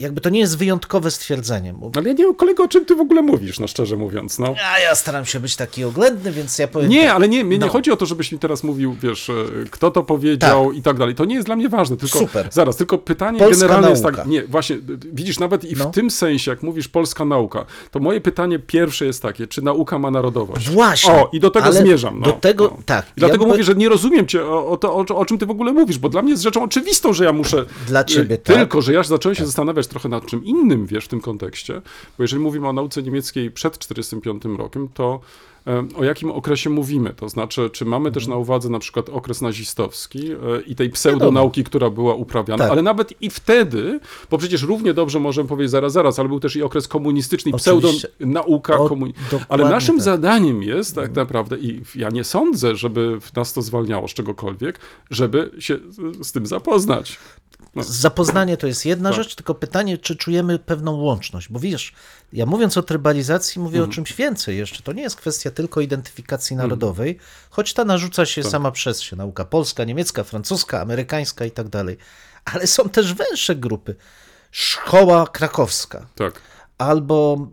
[0.00, 1.72] jakby to nie jest wyjątkowe stwierdzenie.
[1.72, 4.38] Bo, Ale ja nie wiem, kolego, o czym ty w ogóle mówisz, no szczerze mówiąc,
[4.38, 4.54] no.
[4.74, 7.14] a ja staram się być taki oględny, więc ja powiem Nie, tak.
[7.16, 7.66] ale nie, mnie No.
[7.66, 9.34] nie chodzi o to, żebyś mi teraz mówił, wiesz, e,
[9.70, 11.14] kto to powiedział i tak dalej.
[11.14, 12.48] To nie jest dla mnie ważne, tylko Super.
[12.52, 14.16] zaraz, tylko pytanie Polska generalne jest nauka.
[14.18, 14.78] tak, nie, właśnie,
[15.12, 15.90] widzisz, nawet i w No.
[15.90, 20.10] tym sensie, jak mówisz polska nauka, to moje pytanie pierwsze jest takie, czy nauka ma
[20.10, 20.70] narodowość?
[20.70, 21.12] Właśnie.
[21.12, 22.26] O, i do tego zmierzam, no.
[22.26, 22.82] Do tego, no.
[22.86, 23.06] tak.
[23.16, 25.46] I dlatego ja mówię, że nie rozumiem cię o, o, to, o, o czym ty
[25.46, 27.64] w ogóle mówisz, bo dla mnie jest rzeczą oczywistą, że ja muszę...
[27.86, 28.56] Dla e, ciebie, tak.
[28.56, 31.82] Tylko, że ja zacząłem się zastanawiać trochę nad czym innym, wiesz, w tym kontekście,
[32.18, 35.20] bo jeżeli mówimy o nauce niemieckiej przed 1945 rokiem, to
[35.96, 37.14] o jakim okresie mówimy?
[37.16, 38.14] To znaczy, czy mamy Mhm.
[38.14, 40.36] też na uwadze na przykład okres nazistowski e,
[40.66, 42.72] i tej pseudonauki, która była uprawiana, Tak.
[42.72, 44.00] ale nawet i wtedy,
[44.30, 47.54] bo przecież równie dobrze możemy powiedzieć zaraz, zaraz, ale był też i okres komunistyczny, i
[47.54, 49.12] pseudonauka O, komuni...
[49.30, 50.04] dokładnie Ale naszym tak.
[50.04, 54.78] zadaniem jest tak naprawdę, i ja nie sądzę, żeby nas to zwalniało z czegokolwiek,
[55.10, 55.78] żeby się
[56.22, 57.18] z tym zapoznać.
[57.82, 59.16] Zapoznanie to jest jedna Tak.
[59.16, 61.48] rzecz, tylko pytanie, czy czujemy pewną łączność.
[61.48, 61.92] Bo wiesz,
[62.32, 63.90] ja mówiąc o trybalizacji, mówię Mhm.
[63.90, 64.82] o czymś więcej jeszcze.
[64.82, 67.18] To nie jest kwestia tylko identyfikacji narodowej,
[67.50, 68.50] choć ta narzuca się Tak.
[68.50, 69.16] sama przez się.
[69.16, 71.96] Nauka polska, niemiecka, francuska, amerykańska i tak dalej.
[72.44, 73.94] Ale są też węższe grupy.
[74.50, 76.40] Szkoła krakowska, Tak.
[76.78, 77.48] albo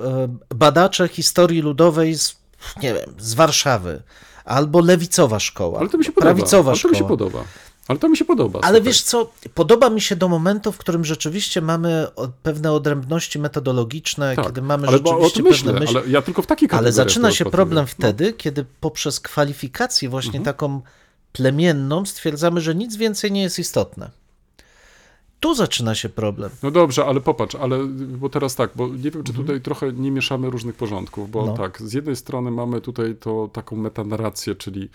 [0.52, 2.36] e, badacze historii ludowej z,
[2.82, 4.02] nie wiem, z Warszawy,
[4.46, 6.34] albo lewicowa szkoła, Ale to mi się podoba.
[6.34, 7.10] prawicowa Ale to mi się szkoła.
[7.10, 7.44] podoba.
[7.88, 8.60] Ale to mi się podoba.
[8.60, 8.82] Ale słuchaj.
[8.82, 12.08] wiesz co, podoba mi się do momentu, w którym rzeczywiście mamy
[12.44, 15.98] pewne odrębności metodologiczne, Tak, kiedy mamy ale rzeczywiście myślę, pewne myśli.
[15.98, 17.88] ale ja tylko w takiej Ale zaczyna się problem No.
[17.88, 20.44] wtedy, kiedy poprzez kwalifikację właśnie Mhm.
[20.46, 20.82] taką
[21.34, 24.10] plemienną stwierdzamy, że nic więcej nie jest istotne.
[25.40, 26.52] Tu zaczyna się problem.
[26.64, 27.80] No dobrze, ale popatrz, ale
[28.18, 31.58] bo teraz tak, bo nie wiem, czy tutaj trochę nie mieszamy różnych porządków, bo Mhm.
[31.58, 31.64] No.
[31.64, 34.90] tak, z jednej strony mamy tutaj to taką metanarrację, czyli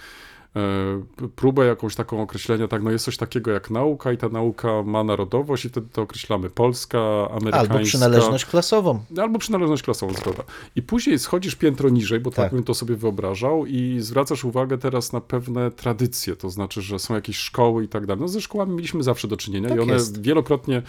[1.37, 5.05] próbę jakąś taką określenia, tak, no jest coś takiego jak nauka i ta nauka ma
[5.05, 6.99] narodowość i wtedy to określamy polska,
[7.31, 7.59] amerykańska.
[7.75, 9.01] Albo przynależność klasową.
[9.23, 10.43] Albo przynależność klasową, zgoda.
[10.77, 12.53] I później schodzisz piętro niżej, bo tak, Tak.
[12.55, 17.15] bym to sobie wyobrażał i zwracasz uwagę teraz na pewne tradycje, to znaczy, że są
[17.15, 18.21] jakieś szkoły i tak dalej.
[18.21, 20.23] No ze szkołami mieliśmy zawsze do czynienia Tak i one jest.
[20.23, 20.83] wielokrotnie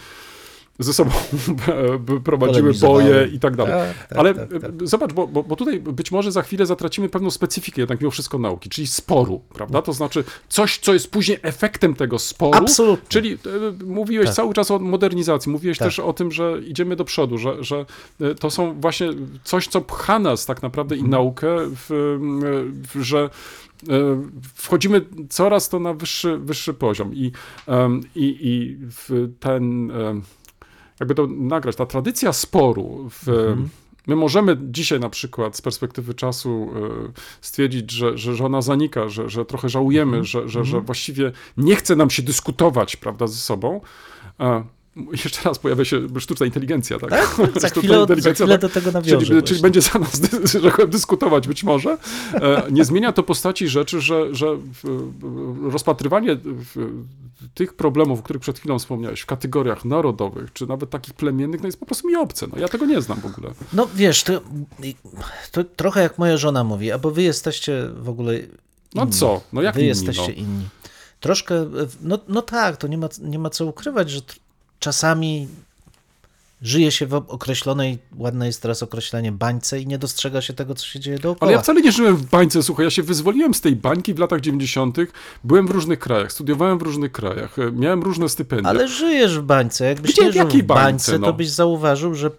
[0.78, 1.10] ze sobą
[2.24, 3.72] prowadziły boje i tak dalej.
[3.72, 4.88] Tak, tak, Ale tak, tak.
[4.88, 8.70] zobacz, bo, bo, tutaj być może za chwilę zatracimy pewną specyfikę jednak mimo wszystko nauki,
[8.70, 9.82] czyli sporu, prawda?
[9.82, 12.58] To znaczy coś, co jest później efektem tego sporu.
[12.58, 13.06] Absolutnie.
[13.08, 13.38] Czyli e,
[13.84, 14.34] mówiłeś Tak.
[14.34, 15.88] cały czas o modernizacji, mówiłeś Tak.
[15.88, 17.86] też o tym, że idziemy do przodu, że, że
[18.20, 19.08] e, to są właśnie
[19.44, 21.08] coś, co pcha nas tak naprawdę Mhm.
[21.08, 22.18] i naukę, w,
[22.94, 23.30] w, że
[23.88, 23.92] e,
[24.54, 27.32] wchodzimy coraz to na wyższy, wyższy poziom i,
[28.14, 28.78] i, i
[29.40, 29.92] ten,
[31.00, 33.68] jakby to nagrać, ta tradycja sporu w, Mhm.
[34.06, 36.70] My możemy dzisiaj na przykład z perspektywy czasu
[37.08, 40.24] e, stwierdzić, że, że, że ona zanika, że, że trochę żałujemy, Mhm.
[40.24, 43.80] że, że, że właściwie nie chce nam się dyskutować prawda, ze sobą.
[44.96, 47.10] E, jeszcze raz pojawia się sztuczna inteligencja, tak?
[47.10, 47.36] Tak?
[47.60, 48.60] Za chwilę, za chwilę tak?
[48.60, 49.26] do tego nawiążę.
[49.26, 50.20] Czyli, czyli będzie za nas
[50.88, 51.98] dyskutować być może.
[52.34, 56.36] E, Nie zmienia to postaci rzeczy, że, że w- w- rozpatrywanie
[57.54, 61.66] tych problemów, o których przed chwilą wspomniałeś, w kategoriach narodowych, czy nawet takich plemiennych, no
[61.68, 62.46] jest po prostu mi obce.
[62.52, 63.50] No, ja tego nie znam w ogóle.
[63.72, 64.40] No wiesz, to,
[65.52, 68.34] to trochę jak moja żona mówi, albo wy jesteście w ogóle
[68.94, 69.12] No inni.
[69.12, 69.40] co?
[69.52, 70.32] No jak wy inni, jesteście no?
[70.34, 70.68] inni.
[71.20, 71.66] Troszkę,
[72.02, 74.20] no, no tak, to nie ma, nie ma co ukrywać, że
[74.80, 75.48] czasami
[76.62, 80.86] żyje się w określonej, ładne jest teraz określenie, bańce i nie dostrzega się tego, co
[80.86, 81.48] się dzieje dookoła.
[81.48, 84.18] Ale ja wcale nie żyłem w bańce, słuchaj, ja się wyzwoliłem z tej bańki w
[84.18, 84.96] latach 90.,
[85.44, 88.70] byłem w różnych krajach, studiowałem w różnych krajach, e, miałem różne stypendia.
[88.70, 89.84] Ale żyjesz w bańce.
[89.84, 91.26] Jakbyś Gdzie, nie w żył w bańce, bańce, no?
[91.26, 92.30] to byś zauważył, że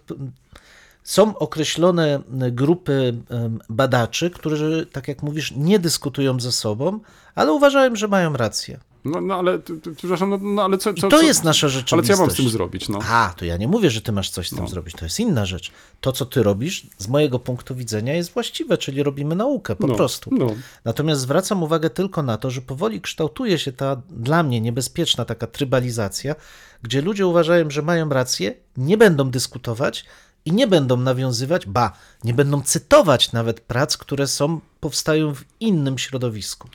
[1.04, 7.00] są określone grupy em, badaczy, którzy, tak jak mówisz, nie dyskutują ze sobą,
[7.34, 8.78] ale uważają, że mają rację.
[9.04, 9.58] No, no ale,
[9.96, 12.06] przepraszam, no, no ale co, I co to co- jest nasza Ale rzeczywistość.
[12.06, 12.98] co ja mam z tym zrobić, no?
[13.08, 14.68] A, to ja nie mówię, że ty masz coś z tym No.
[14.68, 14.94] zrobić.
[14.96, 15.72] To jest inna rzecz.
[16.00, 19.94] To, co ty robisz, z mojego punktu widzenia, jest właściwe, czyli robimy naukę po no,
[19.94, 20.30] prostu.
[20.32, 20.46] No.
[20.84, 25.46] Natomiast zwracam uwagę tylko na to, że powoli kształtuje się ta dla mnie niebezpieczna taka
[25.46, 26.34] trybalizacja,
[26.82, 30.04] gdzie ludzie uważają, że mają rację, nie będą dyskutować
[30.44, 31.92] i nie będą nawiązywać, ba,
[32.24, 36.68] nie będą cytować nawet prac, które są, powstają w innym środowisku.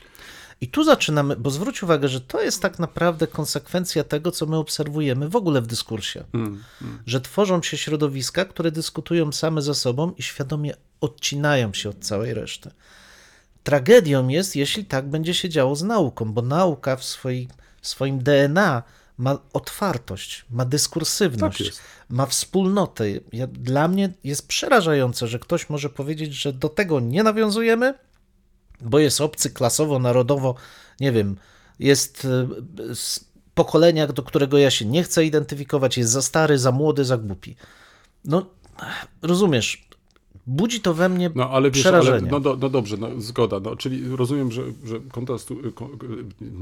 [0.60, 4.56] I tu zaczynamy, bo zwróć uwagę, że to jest tak naprawdę konsekwencja tego, co my
[4.56, 6.24] obserwujemy w ogóle w dyskursie.
[6.34, 6.64] Mm,
[7.06, 12.34] Że tworzą się środowiska, które dyskutują same ze sobą i świadomie odcinają się od całej
[12.34, 12.70] reszty.
[13.64, 17.48] Tragedią jest, jeśli tak będzie się działo z nauką, bo nauka w swoi,
[17.80, 18.82] w swoim DNA
[19.18, 23.04] ma otwartość, ma dyskursywność, Tak ma wspólnotę.
[23.32, 27.94] Ja, dla mnie jest przerażające, że ktoś może powiedzieć, że do tego nie nawiązujemy,
[28.80, 30.54] bo jest obcy klasowo, narodowo,
[31.00, 31.36] nie wiem,
[31.78, 36.72] jest y, z pokolenia, do którego ja się nie chcę identyfikować, jest za stary, za
[36.72, 37.56] młody, za głupi.
[38.24, 38.46] No,
[39.22, 39.88] rozumiesz,
[40.46, 42.30] budzi to we mnie No ale wiesz, ale, przerażenie.
[42.30, 43.60] no, do, no dobrze, no, zgoda.
[43.60, 45.90] No, czyli rozumiem, że, że kontestu, ko,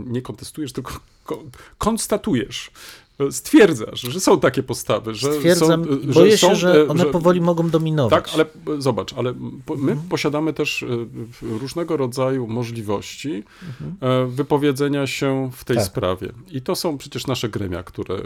[0.07, 1.43] nie kontestujesz, tylko ko,
[1.79, 2.71] konstatujesz,
[3.31, 7.05] stwierdzasz, że są takie postawy, że Stwierdzam, są, że boję są, się, że e, one
[7.05, 8.25] powoli mogą dominować.
[8.25, 8.45] Tak, ale
[8.77, 9.35] e, zobacz, ale
[9.67, 10.87] po- my posiadamy też e,
[11.43, 13.45] różnego rodzaju możliwości
[14.01, 15.87] e, wypowiedzenia się w tej Tak.
[15.87, 16.33] sprawie.
[16.51, 18.23] I to są przecież nasze gremia, które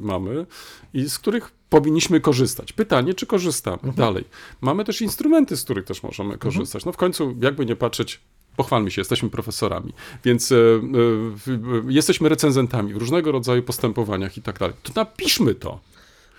[0.00, 0.46] mamy
[0.94, 2.72] i z których powinniśmy korzystać.
[2.72, 3.78] Pytanie, czy korzystamy?
[3.96, 4.24] Dalej.
[4.60, 6.84] Mamy też instrumenty, z których też możemy korzystać.
[6.84, 8.20] No w końcu, jakby nie patrzeć,
[8.56, 9.92] pochwalmy się, jesteśmy profesorami,
[10.24, 14.74] więc e, w- e, jesteśmy recenzentami w różnego rodzaju postępowaniach i tak dalej.
[14.82, 15.80] To napiszmy to.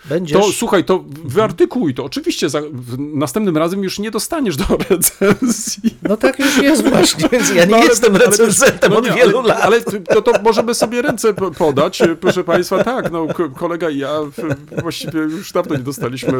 [0.09, 0.37] Będziesz...
[0.41, 2.03] To słuchaj, to wyartykuj to.
[2.05, 2.61] Oczywiście za,
[2.97, 5.97] następnym razem już nie dostaniesz do recenzji.
[6.03, 9.39] No tak już jest właśnie, ja nie No ale- jestem recenzentem no od nie, wielu
[9.39, 9.61] ale, lat.
[9.61, 12.83] Ale to, to możemy sobie ręce po- podać, proszę Państwa.
[12.83, 16.33] Tak, no, ko- kolega i ja w- właściwie już dawno nie dostaliśmy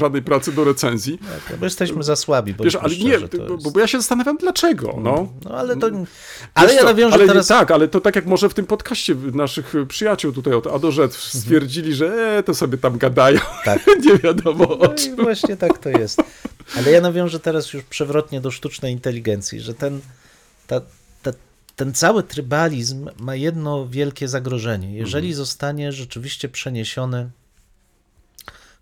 [0.00, 1.18] żadnej pracy do recenzji.
[1.48, 4.94] Tak, bo jesteśmy za słabi, bo Wiesz, ale nie, bo, bo ja się zastanawiam, dlaczego.
[5.02, 5.28] No.
[5.44, 5.86] No ale to...
[6.54, 7.46] Ale Wiesz ja nawiążę ale teraz...
[7.46, 10.92] Tak, ale to tak jak może w tym podcaście naszych przyjaciół tutaj od A do
[10.92, 13.40] Z stwierdzili, że e, to sobie tam gadają.
[13.64, 13.86] Tak.
[14.06, 15.12] nie wiadomo o No czym.
[15.12, 16.22] i właśnie tak to jest.
[16.76, 20.00] Ale ja nawiążę teraz już przewrotnie do sztucznej inteligencji, że ten,
[20.66, 20.80] ta,
[21.22, 21.30] ta,
[21.76, 24.94] ten cały trybalizm ma jedno wielkie zagrożenie.
[24.96, 27.30] Jeżeli zostanie rzeczywiście przeniesiony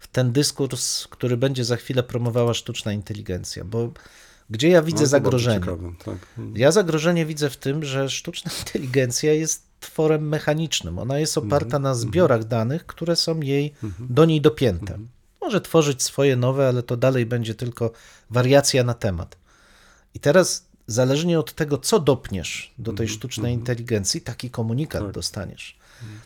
[0.01, 3.91] w ten dyskurs, który będzie za chwilę promowała sztuczna inteligencja, bo
[4.51, 5.61] gdzie ja widzę No, zagrożenie?
[5.61, 6.17] ciekawe, tak.
[6.55, 10.99] Ja zagrożenie widzę w tym, że sztuczna inteligencja jest tworem mechanicznym.
[10.99, 14.99] Ona jest oparta na zbiorach danych, które są jej do niej dopięte.
[15.41, 17.91] Może tworzyć swoje nowe, ale to dalej będzie tylko
[18.31, 19.37] wariacja na temat.
[20.15, 25.77] I teraz, zależnie od tego, co dopniesz do tej sztucznej inteligencji, taki komunikat dostaniesz.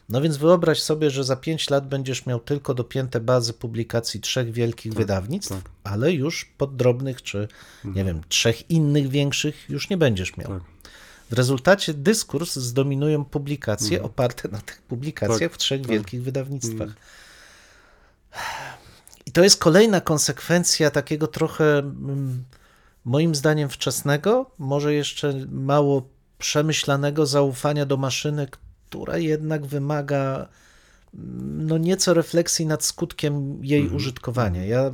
[0.09, 4.53] No więc wyobraź sobie, że za 5 lat będziesz miał tylko dopięte bazy publikacji trzech
[4.53, 5.71] wielkich wydawnictw, tak.
[5.85, 7.49] ale już pod drobnych, czy
[7.85, 10.49] nie wiem, trzech innych większych już nie będziesz miał.
[10.49, 10.63] Tak.
[11.31, 15.51] W rezultacie dyskurs zdominują publikacje oparte na tych publikacjach Mhm.
[15.51, 15.91] Tak, w trzech tak.
[15.91, 16.89] wielkich wydawnictwach.
[19.27, 22.45] I to jest kolejna konsekwencja takiego trochę, mm,
[23.05, 26.09] moim zdaniem, wczesnego, może jeszcze mało
[26.39, 28.49] przemyślanego zaufania do maszyny,
[28.91, 30.49] która jednak wymaga
[31.15, 33.97] mm, no nieco refleksji nad skutkiem jej Mhm.
[33.97, 34.65] użytkowania.
[34.65, 34.93] Ja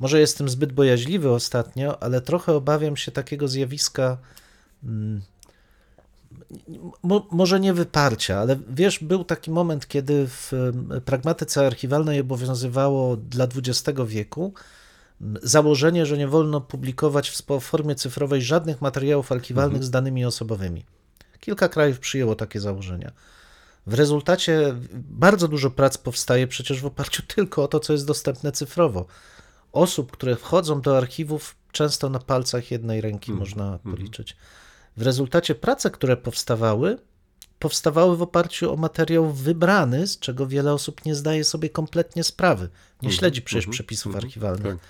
[0.00, 4.18] może jestem zbyt bojaźliwy ostatnio, ale trochę obawiam się takiego zjawiska
[7.02, 10.52] mo, może nie wyparcia, ale wiesz, był taki moment, kiedy w
[11.04, 14.52] pragmatyce archiwalnej obowiązywało dla XX wieku
[15.42, 20.84] założenie, że nie wolno publikować w formie cyfrowej żadnych materiałów archiwalnych z danymi osobowymi.
[21.40, 23.12] Kilka krajów przyjęło takie założenia.
[23.86, 28.52] W rezultacie bardzo dużo prac powstaje przecież w oparciu tylko o to, co jest dostępne
[28.52, 29.06] cyfrowo.
[29.72, 34.36] Osób, które wchodzą do archiwów, często na palcach jednej ręki można policzyć.
[34.96, 36.98] W rezultacie prace, które powstawały,
[37.58, 42.68] powstawały w oparciu o materiał wybrany, z czego wiele osób nie zdaje sobie kompletnie sprawy.
[43.02, 44.74] Nie śledzi przecież przepisów archiwalnych.
[44.74, 44.86] tak.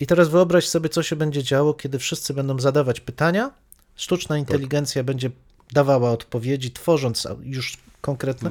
[0.00, 3.50] I teraz wyobraź sobie, co się będzie działo, kiedy wszyscy będą zadawać pytania,
[3.96, 5.30] sztuczna inteligencja będzie
[5.72, 8.50] dawała odpowiedzi, tworząc już konkretne,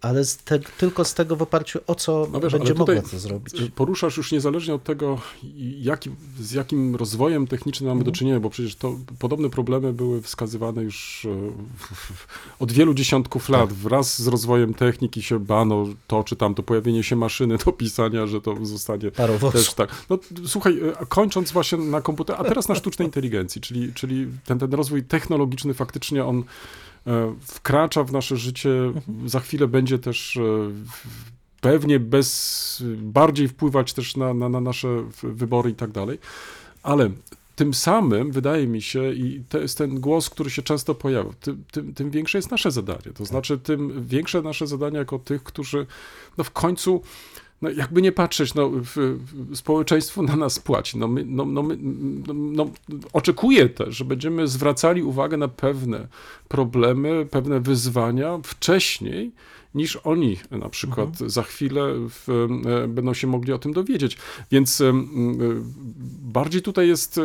[0.00, 3.18] ale z te, tylko z tego w oparciu o co No wiesz, będzie mogła to
[3.18, 3.54] zrobić.
[3.74, 5.18] Poruszasz już niezależnie od tego,
[5.80, 8.12] jaki, z jakim rozwojem technicznym mamy Mhm.
[8.12, 11.52] do czynienia, bo przecież to podobne problemy były wskazywane już e,
[12.58, 13.68] od wielu dziesiątków lat.
[13.68, 13.78] Tak.
[13.78, 18.40] Wraz z rozwojem techniki się bano to czy tamto, pojawienie się maszyny do pisania, że
[18.40, 19.58] to zostanie Parowozu.
[19.58, 19.90] też tak.
[20.10, 24.58] No słuchaj, e, kończąc właśnie na komputer, a teraz na sztucznej inteligencji, czyli, czyli ten,
[24.58, 26.44] ten rozwój technologiczny faktycznie on
[27.40, 28.70] wkracza w nasze życie,
[29.26, 30.42] za chwilę będzie też e,
[31.60, 34.88] pewnie bez, bardziej wpływać też na, na, na nasze
[35.22, 36.18] wybory i tak dalej,
[36.82, 37.10] ale
[37.56, 41.64] tym samym wydaje mi się, i to jest ten głos, który się często pojawia, tym,
[41.72, 43.12] tym, tym większe jest nasze zadanie.
[43.14, 45.86] To znaczy, tym większe nasze zadanie jako tych, którzy
[46.38, 47.02] no w końcu
[47.62, 50.98] no jakby nie patrzeć, no, w, w, społeczeństwo na nas płaci.
[50.98, 51.76] No, my, no, no, my,
[52.26, 52.70] no, no,
[53.12, 56.08] oczekuję też, że będziemy zwracali uwagę na pewne
[56.48, 59.32] problemy, pewne wyzwania wcześniej,
[59.74, 62.28] niż oni na przykład za chwilę w,
[62.84, 64.16] e, będą się mogli o tym dowiedzieć.
[64.50, 64.92] Więc e,
[66.22, 67.22] bardziej tutaj jest e,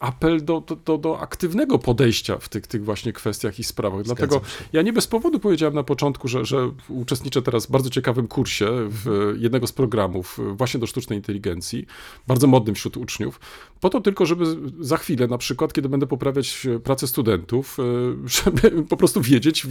[0.00, 4.02] apel do, do, do, aktywnego podejścia w tych, tych właśnie kwestiach i sprawach.
[4.02, 4.40] Dlatego
[4.72, 8.66] ja nie bez powodu powiedziałem na początku, że, że uczestniczę teraz w bardzo ciekawym kursie
[8.88, 11.86] w jednego z programów właśnie do sztucznej inteligencji,
[12.26, 13.40] bardzo modnym wśród uczniów,
[13.80, 14.44] po to tylko, żeby
[14.80, 17.76] za chwilę na przykład, kiedy będę poprawiać pracę studentów,
[18.42, 19.66] żeby po prostu wiedzieć,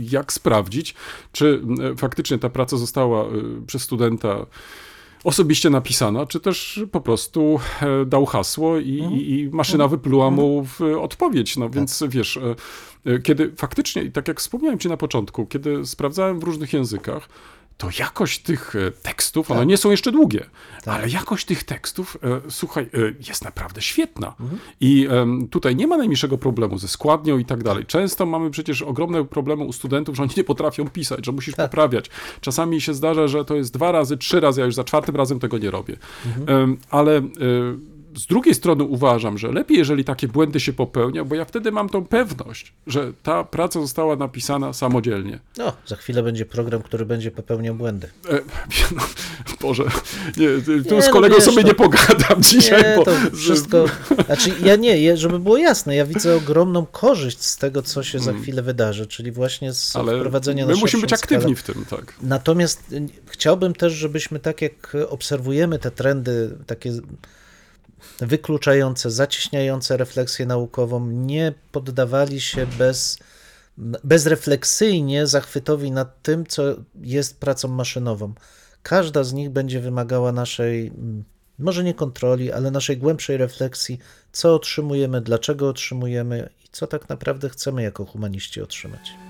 [0.00, 0.94] jak sprawdzić,
[1.32, 1.62] czy
[1.92, 3.28] e, faktycznie ta praca została e,
[3.66, 4.46] przez studenta
[5.24, 10.64] osobiście napisana, czy też po prostu e, dał hasło i, i, i maszyna wypluła mu
[10.64, 11.56] w odpowiedź.
[11.56, 12.54] No więc wiesz, e,
[13.12, 17.28] e, kiedy faktycznie, i tak jak wspomniałem ci na początku, kiedy sprawdzałem w różnych językach,
[17.80, 20.44] to jakość tych e, tekstów, one nie są jeszcze długie,
[20.86, 22.88] ale jakość tych tekstów, e, słuchaj, e,
[23.28, 24.34] jest naprawdę świetna.
[24.80, 27.86] I em, tutaj nie ma najmniejszego problemu ze składnią i tak dalej.
[27.86, 32.10] Często mamy przecież ogromne problemy u studentów, że oni nie potrafią pisać, że musisz poprawiać.
[32.40, 35.40] Czasami się zdarza, że to jest dwa razy, trzy razy, ja już za czwartym razem
[35.40, 35.96] tego nie robię.
[36.46, 37.22] Em, ale e,
[38.16, 41.88] z drugiej strony uważam, że lepiej, jeżeli takie błędy się popełnia, bo ja wtedy mam
[41.88, 45.38] tą pewność, że ta praca została napisana samodzielnie.
[45.58, 48.08] No, za chwilę będzie program, który będzie popełniał błędy.
[48.30, 48.40] E,
[48.96, 49.02] no,
[49.60, 49.84] Boże,
[50.36, 50.48] nie,
[50.88, 53.84] tu Nie, z no kolegą wiesz, sobie to- nie pogadam dzisiaj, Nie, bo to wszystko.
[54.26, 58.32] Znaczy, ja nie, żeby było jasne, ja widzę ogromną korzyść z tego, co się za
[58.32, 61.38] chwilę wydarzy, czyli właśnie z ale wprowadzenia my na musimy być szerszą skalę.
[61.38, 62.14] aktywni w tym, tak.
[62.22, 66.92] Natomiast y, chciałbym też, żebyśmy tak jak obserwujemy te trendy takie
[68.20, 73.18] wykluczające, zacieśniające refleksję naukową, nie poddawali się bez,
[74.04, 76.62] bezrefleksyjnie zachwytowi nad tym, co
[77.00, 78.34] jest pracą maszynową.
[78.82, 81.24] Każda z nich będzie wymagała naszej, mm,
[81.58, 83.98] może nie kontroli, ale naszej głębszej refleksji,
[84.32, 89.29] co otrzymujemy, dlaczego otrzymujemy i co tak naprawdę chcemy jako humaniści otrzymać.